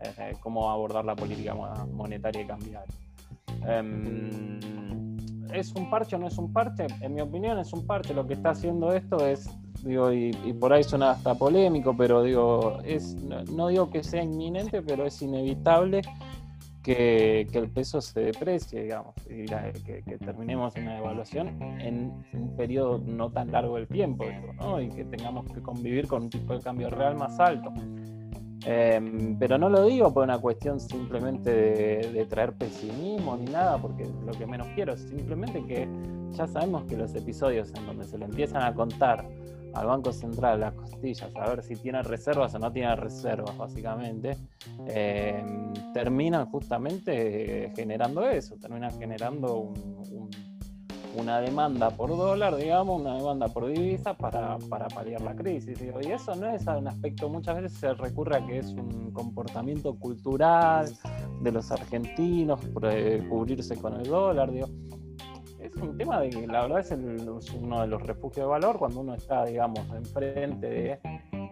[0.00, 2.94] eh, cómo abordar la política monetaria y cambiaria.
[3.66, 4.60] Em,
[5.52, 6.86] ¿Es un parche o no es un parche?
[7.00, 8.14] En mi opinión es un parche.
[8.14, 9.48] Lo que está haciendo esto es,
[9.82, 14.82] digo, y, por ahí suena hasta polémico, pero digo, es, no digo que sea inminente,
[14.82, 16.02] pero es inevitable
[16.82, 21.48] que, el peso se deprecie, digamos, y que, terminemos una evaluación
[21.80, 24.24] en un periodo no tan largo del tiempo,
[24.80, 27.72] y que tengamos que convivir con un tipo de cambio real más alto.
[28.68, 34.04] Em, pero no lo digo por una cuestión simplemente de, traer pesimismo ni nada, porque
[34.24, 35.88] lo que menos quiero simplemente que
[36.32, 39.24] ya sabemos que los episodios en donde se le empiezan a contar
[39.72, 44.36] al Banco Central las costillas, a ver si tiene reservas o no tiene reservas, básicamente,
[44.88, 45.44] eh,
[45.94, 49.74] terminan justamente generando eso, terminan generando
[51.16, 55.78] una demanda por dólar, digamos, una demanda por divisa para, para paliar la crisis.
[55.80, 59.94] Y eso no es un aspecto, muchas veces se recurre a que es un comportamiento
[59.98, 60.90] cultural
[61.40, 62.60] de los argentinos,
[63.28, 64.50] cubrirse con el dólar,
[65.66, 69.00] es un tema de que la verdad es, uno de los refugios de valor cuando
[69.00, 70.98] uno está, digamos, enfrente de,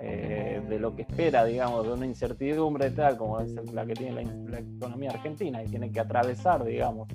[0.00, 4.24] eh, de lo que espera, digamos, de una incertidumbre tal como es la que tiene
[4.46, 7.08] la, economía argentina y tiene que atravesar, digamos,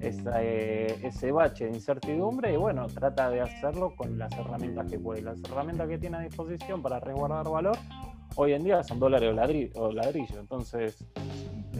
[0.00, 5.22] eh, ese bache de incertidumbre y bueno, trata de hacerlo con las herramientas que puede.
[5.22, 7.76] Las herramientas que tiene a disposición para resguardar valor
[8.36, 9.30] hoy en día son dólares
[9.74, 11.04] o, ladrillo, Entonces,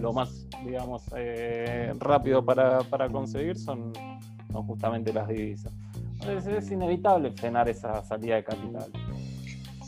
[0.01, 3.93] lo más, digamos, eh, rápido para, para conseguir son
[4.53, 5.73] no justamente las divisas.
[6.21, 8.93] Entonces es inevitable frenar esa salida de capital.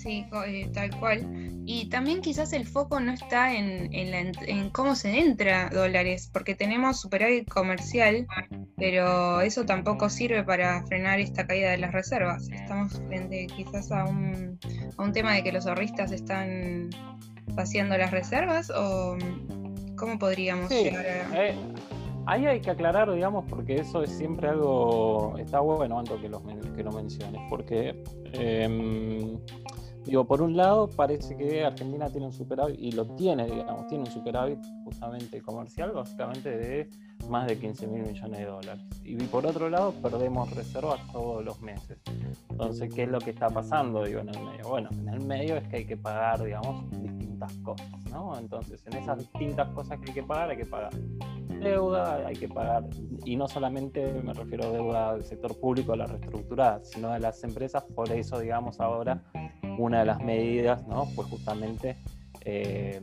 [0.03, 1.63] Sí, eh, tal cual.
[1.65, 7.01] Y también quizás el foco no está en, en, cómo se entra dólares, porque tenemos
[7.01, 8.27] superávit comercial,
[8.77, 12.49] pero eso tampoco sirve para frenar esta caída de las reservas.
[12.51, 14.59] Estamos frente quizás a un,
[14.97, 16.91] a un tema de que los ahorristas están
[17.55, 19.17] vaciando las reservas o
[19.97, 21.47] cómo podríamos llegar a...
[21.47, 21.55] Eh,
[22.27, 26.41] Ahí hay que aclarar, digamos, porque eso es siempre algo, está bueno, Anto, que lo,
[26.77, 28.01] que lo menciones, porque,
[28.33, 29.39] em,
[30.05, 34.05] digo, por un lado parece que Argentina tiene un superávit, y lo tiene, digamos, tiene
[34.05, 36.91] un superávit justamente comercial, básicamente de
[37.29, 38.85] más de 15 mil millones de dólares.
[39.05, 41.99] Y por otro lado, perdemos reservas todos los meses.
[42.51, 44.69] Entonces, ¿qué es lo que está pasando, digo, en el medio?
[44.69, 48.39] Bueno, en el medio es que hay que pagar, digamos, distintas cosas, ¿no?
[48.39, 50.93] Entonces, en esas distintas cosas que hay que pagar, hay que pagar
[51.63, 52.85] deuda, hay que pagar,
[53.25, 57.21] y no solamente me refiero a deuda del sector público, a la reestructurada, sino de
[57.21, 59.23] las empresas, por eso, digamos, ahora
[59.79, 61.09] una de las medidas, ¿no?
[61.15, 61.97] Pues justamente
[62.45, 63.01] eh,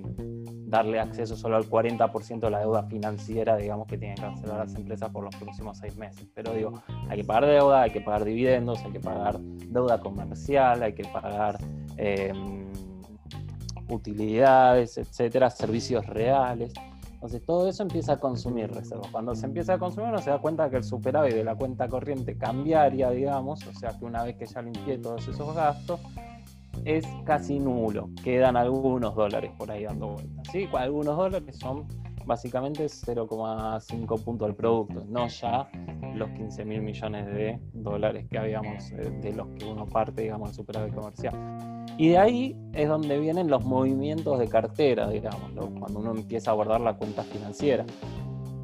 [0.68, 4.76] darle acceso solo al 40% de la deuda financiera, digamos, que tienen que cancelar las
[4.76, 6.28] empresas por los próximos seis meses.
[6.36, 10.84] Pero digo, hay que pagar deuda, hay que pagar dividendos, hay que pagar deuda comercial,
[10.84, 11.58] hay que pagar
[11.98, 12.34] eh,
[13.90, 16.74] utilidades, etcétera, servicios reales.
[17.14, 19.08] Entonces todo eso empieza a consumir reservas.
[19.12, 21.88] Cuando se empieza a consumir uno se da cuenta que el superávit de la cuenta
[21.90, 26.00] corriente cambiaria, digamos, o sea que una vez que ya limpié todos esos gastos,
[26.86, 28.10] es casi nulo.
[28.24, 30.48] Quedan algunos dólares por ahí dando vueltas.
[30.52, 30.68] ¿sí?
[30.74, 31.88] Algunos dólares son
[32.26, 35.68] básicamente 0,5 puntos del producto, no ya
[36.14, 40.50] los 15 mil millones de dólares que habíamos, eh, de los que uno parte, digamos,
[40.50, 41.34] el superávit comercial.
[41.98, 46.54] Y de ahí es donde vienen los movimientos de cartera, digamos, cuando uno empieza a
[46.54, 47.84] guardar la cuenta financiera.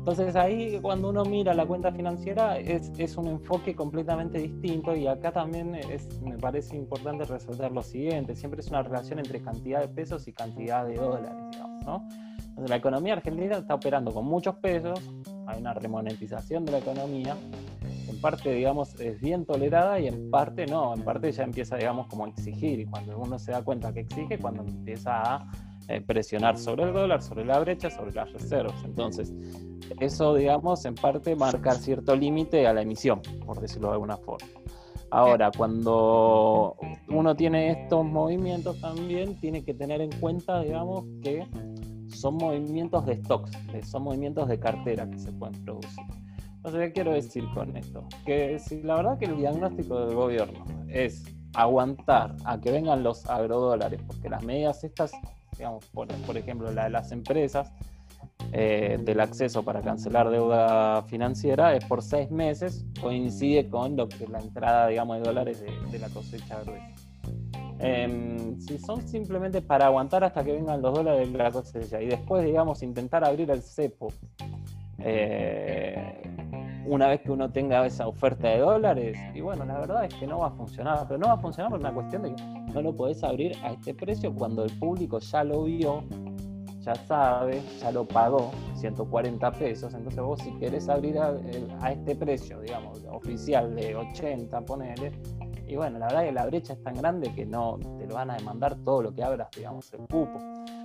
[0.07, 5.07] Entonces ahí cuando uno mira la cuenta financiera es, es, un enfoque completamente distinto y
[5.07, 9.81] acá también es, me parece importante resaltar lo siguiente, siempre es una relación entre cantidad
[9.81, 12.07] de pesos y cantidad de dólares, digamos, ¿no?
[12.67, 15.01] la economía argentina está operando con muchos pesos,
[15.47, 17.35] hay una remonetización de la economía,
[18.07, 22.05] en parte, digamos, es bien tolerada y en parte no, en parte ya empieza, digamos,
[22.05, 25.51] como a exigir y cuando uno se da cuenta que exige, cuando empieza a
[25.87, 28.75] eh, presionar sobre el dólar, sobre la brecha, sobre las reservas.
[28.83, 29.33] Entonces,
[29.99, 34.47] eso, digamos, en parte marca cierto límite a la emisión, por decirlo de alguna forma.
[35.11, 36.75] Ahora, cuando
[37.07, 41.45] uno tiene estos movimientos también, tiene que tener en cuenta, digamos, que
[42.09, 43.51] son movimientos de stocks,
[43.83, 46.03] son movimientos de cartera que se pueden producir.
[46.55, 48.07] Entonces, ¿qué quiero decir con esto?
[48.25, 51.23] Que si la verdad que el diagnóstico del gobierno es
[51.53, 55.11] aguantar a que vengan los agrodólares, porque las medidas estas,
[55.57, 57.71] digamos, por, ejemplo, la de las empresas,
[58.51, 64.27] eh, del acceso para cancelar deuda financiera es por seis meses, coincide con lo que
[64.27, 66.85] la entrada, digamos, de dólares de, la cosecha gruesa.
[67.79, 72.07] Em, si son simplemente para aguantar hasta que vengan los dólares de la cosecha y
[72.07, 74.13] después, digamos, intentar abrir el cepo,
[74.99, 76.21] eh,
[76.87, 80.27] una vez que uno tenga esa oferta de dólares, y bueno, la verdad es que
[80.27, 82.81] no va a funcionar, pero no va a funcionar por una cuestión de que no
[82.81, 86.03] lo podés abrir a este precio cuando el público ya lo vio,
[86.81, 92.61] ya sabe, ya lo pagó, 140 pesos, entonces vos si querés abrir a, este precio,
[92.61, 95.11] digamos, oficial de 80, ponele,
[95.67, 98.15] y bueno, la verdad es que la brecha es tan grande que no te lo
[98.15, 100.37] van a demandar todo lo que abras, digamos, el cupo.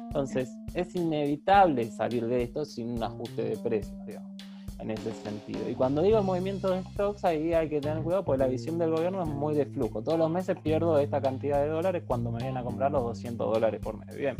[0.07, 4.33] Entonces, es inevitable salir de esto sin un ajuste de precios, digamos,
[4.81, 5.69] en ese sentido.
[5.69, 8.91] Y cuando digo movimiento de stocks, ahí hay que tener cuidado porque la visión del
[8.91, 10.03] gobierno es muy de flujo.
[10.03, 13.53] Todos los meses pierdo esta cantidad de dólares cuando me vienen a comprar los 200
[13.53, 14.17] dólares por mes.
[14.17, 14.37] Bien.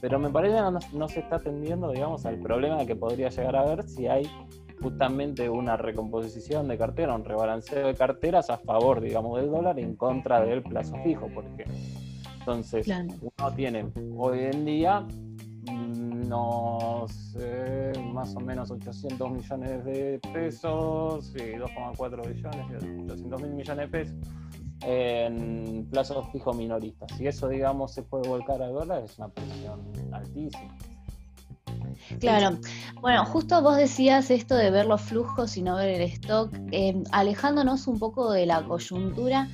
[0.00, 3.56] Pero me parece que no, no se está atendiendo, digamos, al problema que podría llegar
[3.56, 4.28] a haber si hay
[4.80, 9.96] justamente una recomposición de cartera, un rebalanceo de carteras a favor, digamos, del dólar en
[9.96, 11.74] contra del plazo fijo, por ejemplo.
[12.38, 15.06] Entonces, uno tiene hoy en día,
[15.70, 23.90] no sé, más o menos 800 millones de pesos, y 2,4 billones, 800 mil millones
[23.90, 24.16] de pesos
[24.82, 27.10] en plazos fijos minoristas.
[27.16, 29.80] Si eso, digamos, se puede volcar al dólar, es una presión
[30.12, 30.76] altísima.
[32.20, 32.58] Claro,
[33.00, 37.02] bueno, justo vos decías esto de ver los flujos y no ver el stock, eh,
[37.12, 39.48] alejándonos un poco de la coyuntura.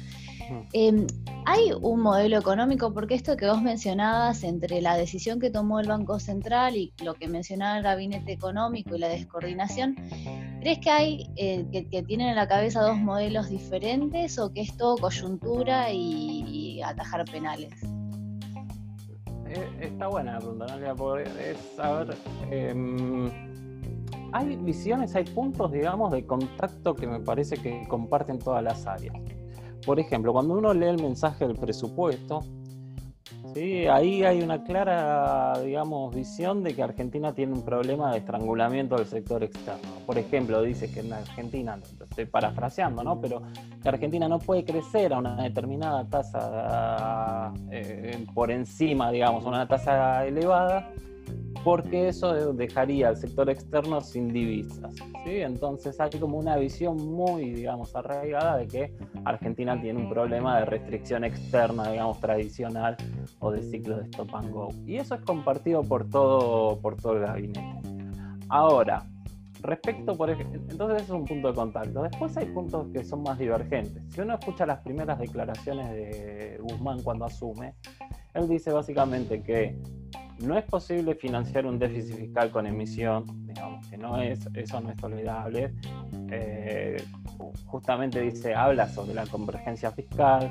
[0.73, 1.07] Em,
[1.47, 5.89] hay un modelo económico, porque esto que vos mencionabas entre la decisión que tomó el
[5.89, 9.97] Banco Central y lo que mencionaba el Gabinete Económico y la descoordinación,
[10.61, 14.77] ¿crees que hay eh, que, tienen en la cabeza dos modelos diferentes o que es
[14.77, 17.73] todo coyuntura y atajar penales?
[19.55, 21.17] Eh, está buena la pregunta, ¿no?
[21.19, 22.17] Es saber.
[22.51, 23.31] Em,
[24.33, 29.15] hay visiones, hay puntos, digamos, de contacto que me parece que comparten todas las áreas.
[29.85, 32.41] Por ejemplo, cuando uno lee el mensaje del presupuesto,
[33.57, 39.07] ahí hay una clara, digamos, visión de que Argentina tiene un problema de estrangulamiento del
[39.07, 39.91] sector externo.
[40.07, 43.21] Por ejemplo, dice que en Argentina, estoy parafraseando, ¿no?
[43.21, 43.43] Pero
[43.83, 50.27] que Argentina no puede crecer a una determinada tasa eh, por encima, digamos, una tasa
[50.27, 50.91] elevada,
[51.65, 54.95] porque eso dejaría al sector externo sin divisas.
[55.25, 55.41] ¿sí?
[55.41, 58.95] Entonces hay como una visión muy, digamos, arraigada de que
[59.25, 62.97] Argentina tiene un problema de restricción externa, digamos, tradicional
[63.41, 64.69] o de ciclo de stop and go.
[64.87, 67.81] Y eso es compartido por todo, por todo el gabinete.
[68.51, 69.07] Ahora,
[69.63, 72.03] respecto, por ejemplo, entonces es un punto de contacto.
[72.03, 74.03] Después hay puntos que son más divergentes.
[74.11, 77.75] Si uno escucha las primeras declaraciones de Guzmán cuando asume,
[78.35, 79.79] él dice básicamente que
[80.41, 84.91] no es posible financiar un déficit fiscal con emisión, digamos que no es, eso no
[84.91, 85.73] es olvidable.
[86.31, 87.03] Eh,
[87.67, 90.51] justamente dice, habla sobre la convergencia fiscal.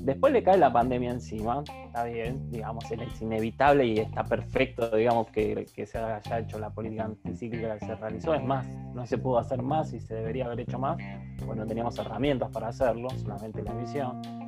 [0.00, 5.28] Después le cae la pandemia encima, está bien, digamos, es inevitable y está perfecto, digamos,
[5.28, 8.34] que, que se haya hecho la política anticíclica que se realizó.
[8.34, 10.98] Es más, no se pudo hacer más y se debería haber hecho más.
[11.46, 14.41] Bueno, teníamos herramientas para hacerlo, solamente la emisión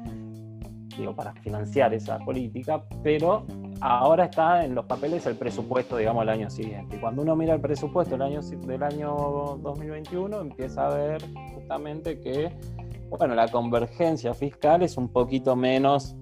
[0.99, 3.47] digo, para financiar esa política, pero
[3.81, 6.97] ahora está en los papeles el presupuesto, digamos, el año siguiente.
[6.97, 9.15] Y cuando uno mira el presupuesto del año, del año
[9.63, 11.23] 2021, empieza a ver
[11.55, 12.51] justamente que,
[13.09, 16.15] bueno, la convergencia fiscal es un poquito menos,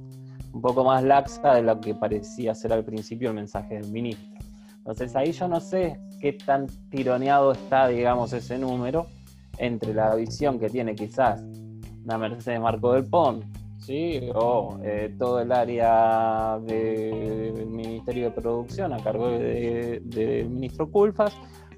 [0.52, 4.32] un poco más laxa de lo que parecía ser al principio el mensaje del ministro.
[4.78, 9.06] Entonces ahí yo no sé qué tan tironeado está, digamos, ese número
[9.58, 11.42] entre la visión que tiene quizás
[12.04, 13.44] una Mercedes Marco del Pont,
[13.82, 14.30] ¿sí?
[14.34, 21.36] o eh, todo el área del Ministerio de Producción a cargo del ministro Culfas,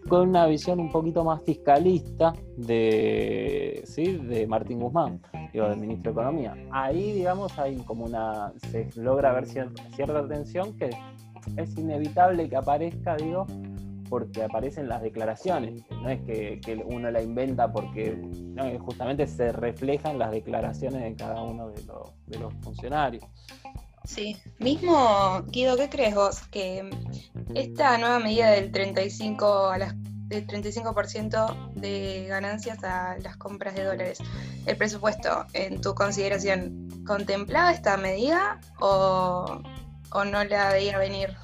[0.09, 4.19] con una visión un poquito más fiscalista de, ¿sí?
[4.19, 5.21] de Martín Guzmán,
[5.53, 6.57] digo, del ministro de Economía.
[6.71, 10.91] Ahí, digamos, hay como una, se logra ver cierta, cierta tensión que
[11.57, 13.47] es inevitable que aparezca, digo,
[14.15, 18.17] porque aparecen las declaraciones, no es que, uno la inventa porque
[18.79, 23.25] justamente se reflejan las declaraciones de cada uno de los, funcionarios.
[24.05, 26.43] Sí, mismo Guido, ¿qué crees vos?
[26.53, 26.89] Que
[27.57, 29.95] esta nueva medida del 35 a las
[30.29, 34.19] del 35% de ganancias a las compras de dólares.
[34.65, 39.61] ¿El presupuesto, en tu consideración, contemplaba esta medida o,
[40.13, 41.37] o no la veía venir?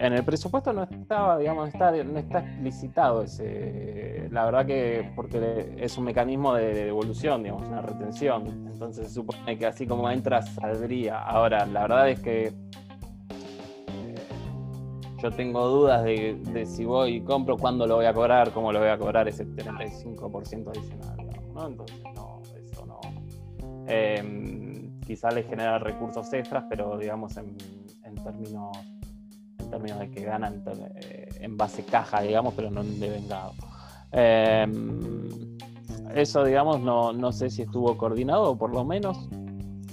[0.00, 5.74] En el presupuesto no estaba, digamos, está, no está explicitado ese, la verdad que porque
[5.76, 8.46] es un mecanismo de devolución, digamos, una retención.
[8.46, 11.22] Entonces se supone que así como entra, saldría.
[11.22, 14.14] Ahora, la verdad es que eh,
[15.22, 18.78] yo tengo dudas de, si voy y compro, cuándo lo voy a cobrar, cómo lo
[18.78, 21.16] voy a cobrar ese 35% adicional,
[21.52, 21.66] ¿no?
[21.66, 23.00] Entonces, no, eso no.
[23.86, 27.54] Eh, quizá le genera recursos extras, pero digamos en
[28.24, 28.78] términos
[29.70, 30.62] términos de que ganan
[30.96, 33.52] eh, en base caja, digamos, pero no de vengado.
[34.12, 35.28] Em,
[36.14, 39.28] eso, digamos, no, no sé si estuvo coordinado, o por lo menos,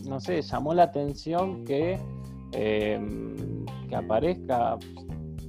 [0.08, 2.00] no sé, llamó la atención que,
[2.54, 4.78] em, que aparezca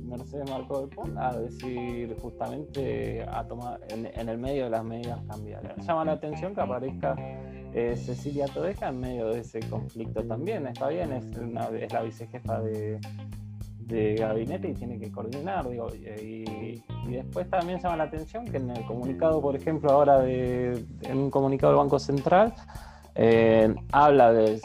[0.02, 5.20] Mercedes Marco del Pont a decir justamente a tomar en, el medio de las medidas
[5.28, 5.86] cambiarias.
[5.86, 7.14] Llama la atención que aparezca
[7.74, 10.66] eh, Cecilia Todeja en medio de ese conflicto también.
[10.66, 12.98] Está bien, es la vicejefa de,
[13.88, 18.70] de gabinete y tiene que coordinar, digo, y, después también llama la atención que en
[18.70, 22.54] el comunicado, por ejemplo, ahora de, en un comunicado del Banco Central,
[23.14, 24.60] eh, habla de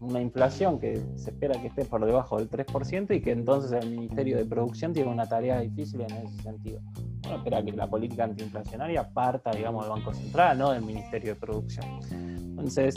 [0.00, 3.90] una inflación que se espera que esté por debajo del 3% y que entonces el
[3.90, 6.80] Ministerio de Producción tiene una tarea difícil en ese sentido.
[7.22, 11.40] Bueno, espera que la política antiinflacionaria parta, digamos, del Banco Central, no del Ministerio de
[11.40, 11.86] Producción.
[12.10, 12.96] Entonces,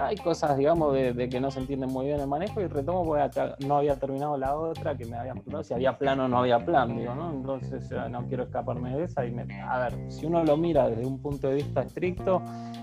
[0.00, 3.28] hay cosas, digamos, de, que no se entienden muy bien el manejo y retomo porque
[3.66, 6.64] no había terminado la otra que me habían preguntado si había plan o no había
[6.64, 7.30] plan, digo, ¿no?
[7.30, 9.34] Entonces no quiero escaparme de esa y
[9.66, 12.42] a ver, si uno lo mira desde un punto de vista estricto,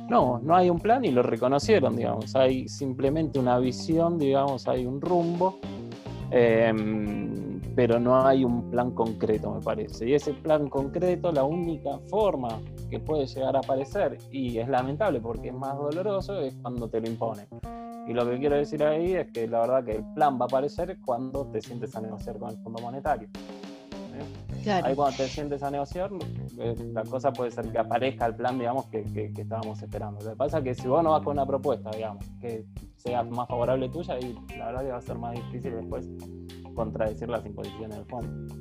[0.09, 4.85] no, no hay un plan y lo reconocieron, digamos, hay simplemente una visión, digamos, hay
[4.85, 5.59] un rumbo.
[6.31, 10.09] Em, pero no hay un plan concreto, me parece.
[10.09, 12.59] Y ese plan concreto, la única forma
[12.89, 16.99] que puede llegar a aparecer, y es lamentable porque es más doloroso, es cuando te
[16.99, 17.47] lo imponen.
[18.07, 20.45] Y lo que quiero decir ahí es que la verdad que el plan va a
[20.45, 23.29] aparecer cuando te sientes a negociar con el Fondo Monetario.
[24.83, 26.11] Ahí cuando te sientes a negociar,
[26.59, 30.23] eh, la cosa puede ser que aparezca el plan, digamos, que, que, estábamos esperando.
[30.23, 32.65] Lo que pasa es que si vos no vas con una propuesta, digamos, que
[32.97, 36.07] sea más favorable tuya, y la verdad que va a ser más difícil después
[36.73, 38.55] contradecir las imposiciones del fondo.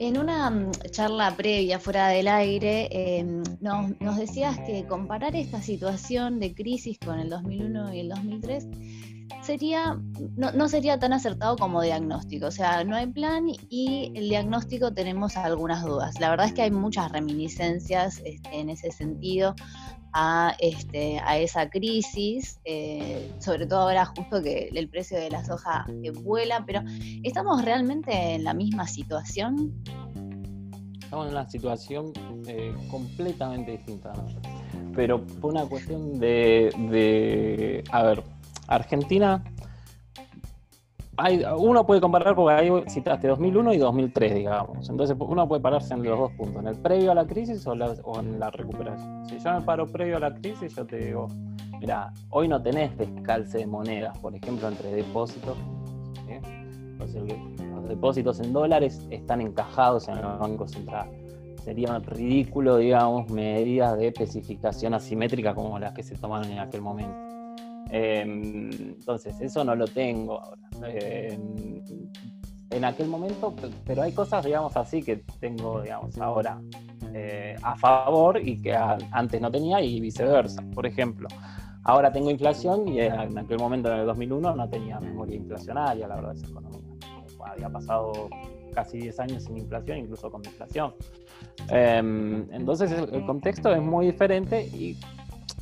[0.00, 6.40] En una mm, charla previa fuera del aire, em, nos, decías que comparar esta situación
[6.40, 8.66] de crisis con el 2001 y el 2003
[9.42, 10.00] sería,
[10.36, 12.46] no, sería tan acertado como diagnóstico.
[12.46, 16.18] O sea, no hay plan y el diagnóstico tenemos algunas dudas.
[16.18, 19.54] La verdad es que hay muchas reminiscencias este, en ese sentido
[20.14, 25.44] a, este, a esa crisis, eh, sobre todo ahora justo que el precio de la
[25.44, 25.86] soja
[26.22, 26.82] vuela, pero
[27.24, 29.74] ¿estamos realmente en la misma situación?
[31.02, 32.12] Estamos en una situación
[32.46, 34.12] eh, completamente distinta,
[34.94, 38.22] pero por una cuestión de, de, a ver,
[38.68, 39.42] Argentina
[41.56, 44.88] uno puede comparar porque ahí citaste 2001 y 2003, digamos.
[44.88, 47.74] Entonces uno puede pararse en los dos puntos, en el previo a la crisis o,
[47.74, 49.26] en la recuperación.
[49.28, 51.28] Si yo me paro previo a la crisis, yo te digo,
[51.80, 55.56] mira, hoy no tenés descalce de monedas, por ejemplo, entre depósitos.
[56.98, 61.10] los depósitos en dólares están encajados en el Banco Central.
[61.62, 67.23] Sería ridículo, digamos, medidas de especificación asimétrica como las que se tomaron en aquel momento.
[67.90, 70.68] Em, entonces, eso no lo tengo ahora.
[70.88, 71.82] Em,
[72.70, 73.54] en aquel momento,
[73.84, 76.60] pero hay cosas, digamos así, que tengo, digamos, ahora
[77.12, 80.62] eh, a favor y que antes no tenía y viceversa.
[80.74, 81.28] Por ejemplo,
[81.84, 86.16] Ahora tengo inflación y en aquel momento, en el 2001, no tenía memoria inflacionaria, la
[86.16, 86.80] verdad, esa economía.
[87.44, 88.30] Había pasado
[88.74, 90.94] casi 10 años sin inflación, incluso con inflación.
[91.68, 94.98] Em, entonces el contexto es muy diferente y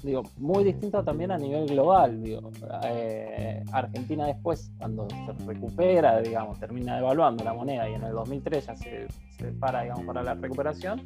[0.02, 2.22] digo, muy distinto también a nivel global.
[2.22, 2.50] Digo,
[2.84, 8.66] eh, Argentina después, cuando se recupera, digamos, termina devaluando la moneda y en el 2003
[8.66, 9.06] ya se,
[9.60, 11.02] para, digamos, para la recuperación,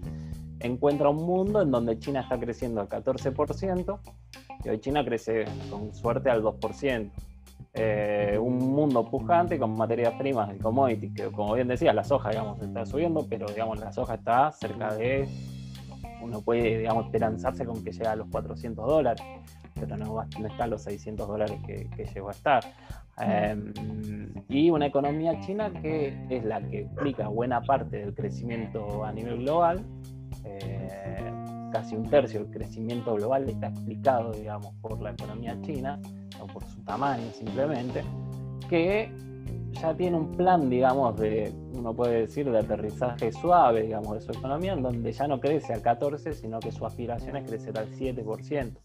[0.61, 3.99] encuentra un mundo en donde China está creciendo al 14%
[4.65, 7.11] y hoy China crece con suerte al 2%.
[7.79, 12.31] Eh, un mundo pujante con materias primas y commodities, que como bien decía, la soja,
[12.31, 15.29] digamos, está subiendo, pero digamos, la soja está cerca de,
[16.27, 19.25] uno puede, digamos, esperanzarse con que llegue a los 400 dólares,
[19.75, 22.65] pero no, está a los 600 dólares que, llegó a estar.
[23.19, 23.73] Em,
[24.49, 29.39] y una economía china que es la que explica buena parte del crecimiento a nivel
[29.39, 29.85] global.
[30.45, 31.33] Eh,
[31.73, 36.01] casi un tercio del crecimiento global está explicado, digamos, por la economía china
[36.41, 38.03] o por su tamaño simplemente,
[38.69, 39.11] que
[39.81, 44.33] ya tiene un plan, digamos, de, uno puede decir, de aterrizaje suave, digamos, de su
[44.33, 47.91] economía, en donde ya no crece al 14, sino que su aspiración es crecer al
[47.91, 48.77] 7%.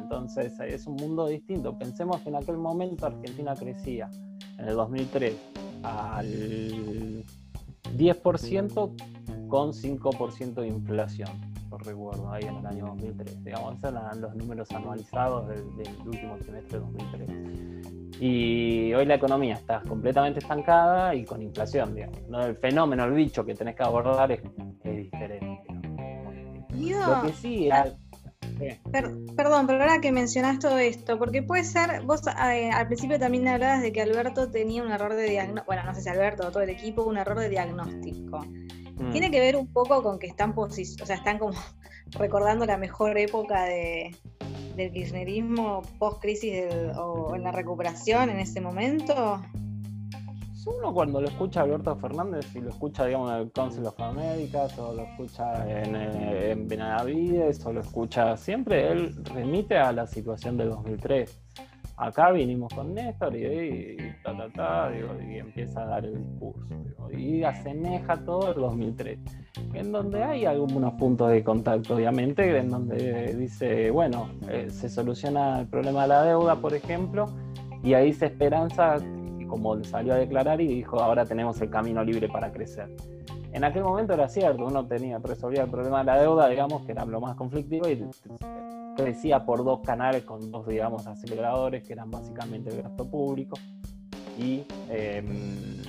[0.00, 1.76] entonces es un mundo distinto.
[1.78, 4.10] Pensemos que en aquel momento Argentina crecía,
[4.58, 5.34] en el 2003,
[5.82, 7.24] al
[7.96, 13.44] 10% con 5% de inflación recuerdo, ahí en el año 2003.
[13.44, 15.64] Digamos, esos eran los números anualizados del,
[16.04, 17.95] último trimestre de 2003.
[18.18, 22.28] Y hoy la economía está completamente estancada y con inflación, digamos.
[22.28, 22.44] ¿no?
[22.44, 24.42] El fenómeno, el bicho que tenés que abordar es,
[24.82, 25.64] diferente.
[26.70, 27.68] Lo que sí
[29.36, 33.46] perdón, pero ahora que mencionas todo esto, porque puede ser, vos eh, al principio también
[33.48, 36.50] hablabas de que Alberto tenía un error de diagnóstico, bueno, no sé si Alberto o
[36.50, 38.40] todo el equipo, un error de diagnóstico.
[38.96, 39.10] Mm.
[39.10, 41.52] Tiene que ver un poco con que están o sea, están como
[42.12, 44.16] recordando la mejor época de,
[44.76, 46.64] del kirchnerismo post crisis
[46.96, 49.40] o en la recuperación en ese momento.
[50.66, 54.76] Uno cuando lo escucha Alberto Fernández y lo escucha, digamos, en el Council of Americas
[54.78, 56.82] o lo escucha en, eh, en
[57.64, 61.40] o lo escucha siempre, él remite a la situación del 2003
[61.96, 66.66] acá vinimos con Néstor y, y, empieza a dar el discurso.
[67.10, 69.18] y asemeja todo el 2003,
[69.74, 75.60] en donde hay algunos puntos de contacto, obviamente, en donde dice, bueno, eh, se soluciona
[75.60, 77.26] el problema de la deuda, por ejemplo,
[77.82, 78.98] y ahí se esperanza,
[79.48, 82.90] como salió a declarar y dijo, ahora tenemos el camino libre para crecer.
[83.52, 86.92] En aquel momento era cierto, uno tenía, resolvía el problema de la deuda, digamos, que
[86.92, 88.04] era lo más conflictivo, y
[88.96, 93.56] crecía por dos canales con dos, digamos, aceleradores que eran básicamente el gasto público
[94.38, 95.82] y, em,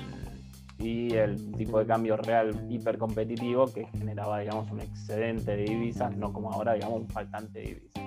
[0.79, 6.31] y el tipo de cambio real hipercompetitivo que generaba, digamos, un excedente de divisas, no
[6.31, 7.97] como ahora, digamos, un faltante de divisas.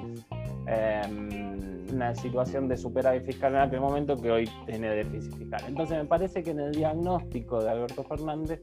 [0.66, 5.62] Em, una situación de superávit fiscal en aquel momento que hoy tiene déficit fiscal.
[5.66, 8.62] Entonces me parece que en el diagnóstico de Alberto Fernández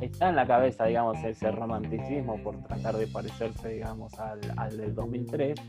[0.00, 4.40] está en la cabeza, digamos, ese romanticismo por tratar de parecerse, digamos, al,
[4.76, 5.60] del 2003,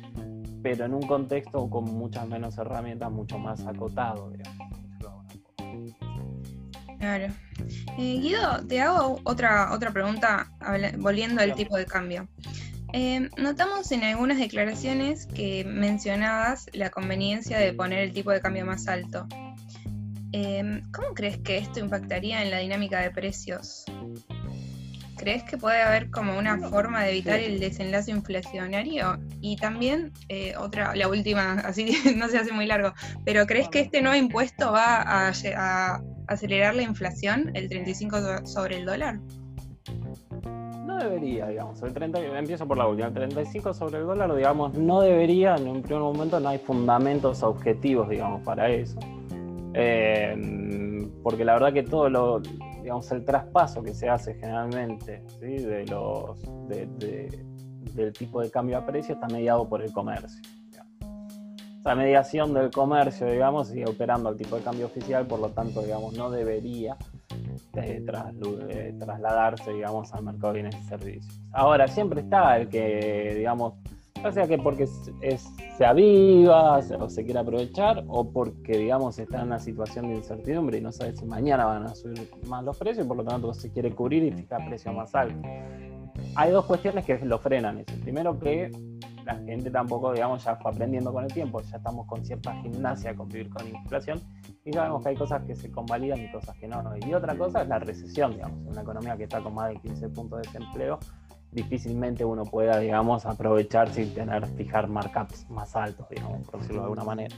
[0.61, 4.31] pero en un contexto con muchas menos herramientas, mucho más acotado.
[7.03, 7.27] Claro.
[7.97, 10.49] Eh, Guido, te hago otra, otra pregunta
[10.99, 12.29] volviendo al tipo de cambio.
[12.93, 18.65] Eh, notamos en algunas declaraciones que mencionabas la conveniencia de poner el tipo de cambio
[18.65, 19.27] más alto.
[20.31, 23.83] Eh, ¿Cómo crees que esto impactaría en la dinámica de precios?
[25.17, 29.19] ¿Crees que puede haber como una forma de evitar el desenlace inflacionario?
[29.41, 32.93] Y también, eh, otra, la última, así no se hace muy largo,
[33.25, 38.77] pero ¿crees que este nuevo impuesto va a, a acelerar la inflación, el 35 sobre
[38.77, 39.19] el dólar?
[41.03, 41.81] debería, digamos.
[41.83, 43.07] El 30, empiezo por la última.
[43.07, 47.43] El 35 sobre el dólar, digamos, no debería, en un primer momento no hay fundamentos
[47.43, 48.99] objetivos, digamos, para eso.
[49.73, 52.39] Eh, porque la verdad que todo lo,
[52.81, 59.15] digamos, el traspaso que se hace generalmente de los, del tipo de cambio a precio
[59.15, 60.41] está mediado por el comercio.
[61.83, 65.81] Esa mediación del comercio, digamos, sigue operando al tipo de cambio oficial, por lo tanto,
[65.81, 66.95] digamos, no debería
[67.73, 71.41] trasladarse, digamos, al mercado de bienes y servicios.
[71.51, 73.73] Ahora, siempre está el que, digamos,
[74.23, 79.47] ya sea que porque se aviva o se quiere aprovechar o porque, digamos, está en
[79.47, 83.05] una situación de incertidumbre y no sabe si mañana van a subir más los precios
[83.05, 85.41] y por lo tanto se quiere cubrir y fijar precios más altos.
[86.35, 87.93] Hay dos cuestiones que lo frenan eso.
[88.01, 88.71] Primero que
[89.25, 93.11] la gente tampoco, digamos, ya fue aprendiendo con el tiempo, ya estamos con cierta gimnasia
[93.11, 94.21] a convivir con inflación
[94.65, 96.83] y sabemos que hay cosas que se convalidan y cosas que no.
[97.05, 100.09] Y otra cosa es la recesión, digamos, una economía que está con más de 15
[100.09, 100.99] puntos de desempleo
[101.53, 106.85] difícilmente uno pueda, digamos, aprovechar sin tener, fijar markups más altos, digamos, por decirlo de
[106.85, 107.35] alguna manera.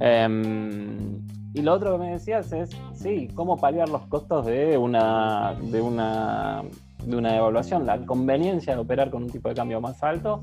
[0.00, 1.20] Em,
[1.54, 5.80] y lo otro que me decías es, sí, cómo paliar los costos de una, de
[5.80, 6.62] una,
[7.04, 7.86] de una devaluación.
[7.86, 10.40] La conveniencia de operar con un tipo de cambio más alto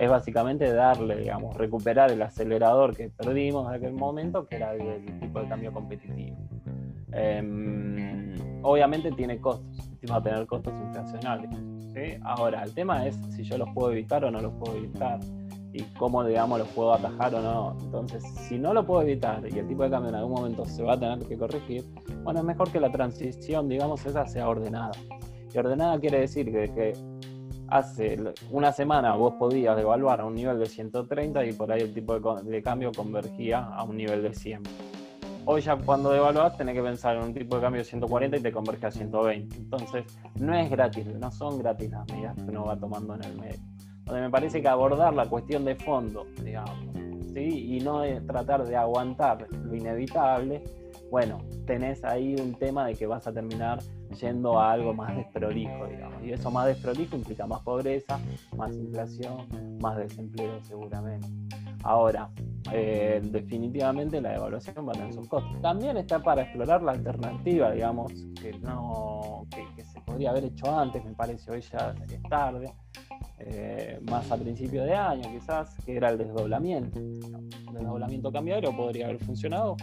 [0.00, 5.04] es básicamente darle, digamos, recuperar el acelerador que perdimos en aquel momento, que era el,
[5.20, 6.38] tipo de cambio competitivo.
[7.12, 11.54] Em, obviamente tiene costos, va a tener costos inflacionarios.
[12.22, 15.20] Ahora, el tema es si yo los puedo evitar o no los puedo evitar
[15.74, 17.76] y cómo, digamos, los puedo atajar o no.
[17.82, 20.82] Entonces, si no lo puedo evitar y el tipo de cambio en algún momento se
[20.82, 21.84] va a tener que corregir,
[22.22, 24.92] bueno, es mejor que la transición, digamos, esa sea ordenada.
[25.52, 26.92] Y ordenada quiere decir que, que
[27.70, 28.18] hace
[28.50, 32.18] una semana vos podías devaluar a un nivel de 130 y por ahí el tipo
[32.42, 34.62] de, cambio convergía a un nivel de 100.
[35.46, 38.40] Hoy ya cuando devaluás tenés que pensar en un tipo de cambio de 140 y
[38.40, 39.56] te converge a 120.
[39.56, 40.04] Entonces
[40.36, 43.60] no es gratis, no son gratis las medidas que uno va tomando en el medio.
[44.04, 46.76] Donde me parece que abordar la cuestión de fondo, digamos,
[47.32, 47.76] ¿sí?
[47.76, 50.62] y no tratar de aguantar lo inevitable,
[51.10, 53.80] bueno, tenés ahí un tema de que vas a terminar
[54.20, 56.22] yendo a algo más desprolijo, digamos.
[56.24, 58.18] Y eso más desprolijo implica más pobreza,
[58.56, 59.46] más inflación,
[59.80, 61.26] más desempleo seguramente.
[61.82, 62.30] Ahora,
[62.72, 65.60] eh, definitivamente la devaluación va a tener sus costos.
[65.62, 71.04] También está para explorar la alternativa, digamos, que no que, se podría haber hecho antes,
[71.04, 72.72] me parece hoy ya es tarde,
[73.38, 76.98] eh, más a principio de año quizás, que era el desdoblamiento.
[76.98, 79.76] El desdoblamiento cambiario podría haber funcionado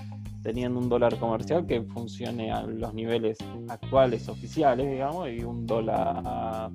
[0.47, 3.37] teniendo un dólar comercial que funcione a los niveles
[3.67, 6.71] actuales oficiales, digamos, y un dólar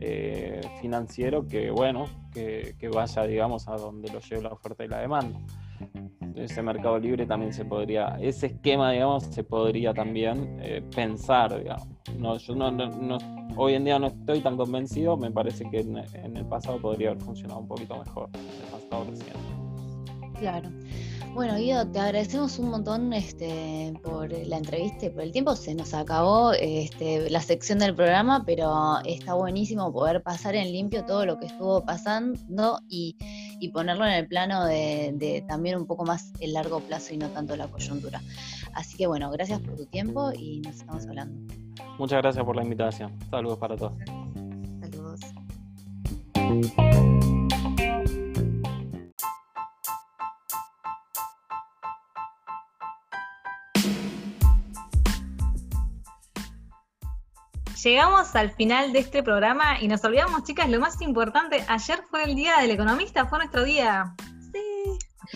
[0.00, 4.98] eh, financiero que, bueno, que, vaya, digamos, a donde lo lleve la oferta y la
[4.98, 5.38] demanda.
[6.34, 11.86] Ese mercado libre también se podría, ese esquema, digamos, se podría también eh, pensar, digamos.
[12.18, 13.18] No, yo no, no,
[13.56, 17.10] hoy en día no estoy tan convencido, me parece que en, en el pasado podría
[17.10, 19.63] haber funcionado un poquito mejor, en el pasado reciente.
[20.44, 20.68] Claro.
[21.32, 25.56] Bueno, Guido, te agradecemos un montón este, por la entrevista y por el tiempo.
[25.56, 31.02] Se nos acabó este, la sección del programa, pero está buenísimo poder pasar en limpio
[31.06, 33.16] todo lo que estuvo pasando y,
[33.72, 37.56] ponerlo en el plano de, también un poco más el largo plazo y no tanto
[37.56, 38.20] la coyuntura.
[38.74, 41.54] Así que bueno, gracias por tu tiempo y nos estamos hablando.
[41.98, 43.18] Muchas gracias por la invitación.
[43.30, 43.94] Saludos para todos.
[44.82, 45.20] Saludos.
[57.84, 62.24] Llegamos al final de este programa y nos olvidamos, chicas, lo más importante, ayer fue
[62.24, 64.14] el día del economista, fue nuestro día.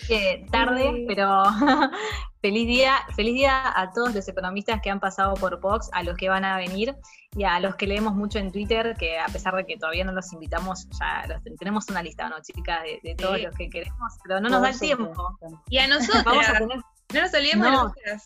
[0.07, 0.45] Sí.
[0.51, 1.43] tarde, pero
[2.41, 6.17] feliz día, feliz día a todos los economistas que han pasado por Vox, a los
[6.17, 6.95] que van a venir
[7.35, 10.11] y a los que leemos mucho en Twitter, que a pesar de que todavía no
[10.11, 12.81] los invitamos, ya tenemos una lista, ¿no, chicas?
[13.03, 15.37] De, todos los que queremos, pero no nos da el tiempo.
[15.69, 16.77] Y a nosotros, vamos a tener...
[17.13, 18.25] no nos olvidemos de nosotras.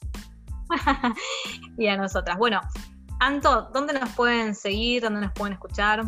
[1.77, 2.37] y a nosotras.
[2.37, 2.61] Bueno,
[3.19, 5.03] Anto, ¿dónde nos pueden seguir?
[5.03, 6.03] ¿Dónde nos pueden escuchar?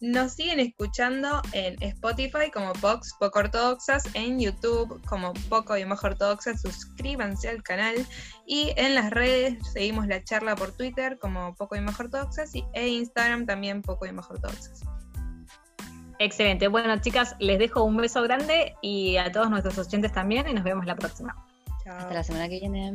[0.00, 6.02] Nos siguen escuchando en Spotify como Vox Poco Ortodoxas, en YouTube como Poco y Más
[6.02, 7.96] Ortodoxas, suscríbanse al canal
[8.46, 12.64] y en las redes seguimos la charla por Twitter como Poco y Más Ortodoxas y,
[12.72, 14.80] e Instagram también Poco y Más Ortodoxas.
[16.18, 16.68] Excelente.
[16.68, 20.64] Bueno, chicas, les dejo un beso grande y a todos nuestros oyentes también y nos
[20.64, 21.34] vemos la próxima.
[21.86, 22.94] Hasta la semana que viene.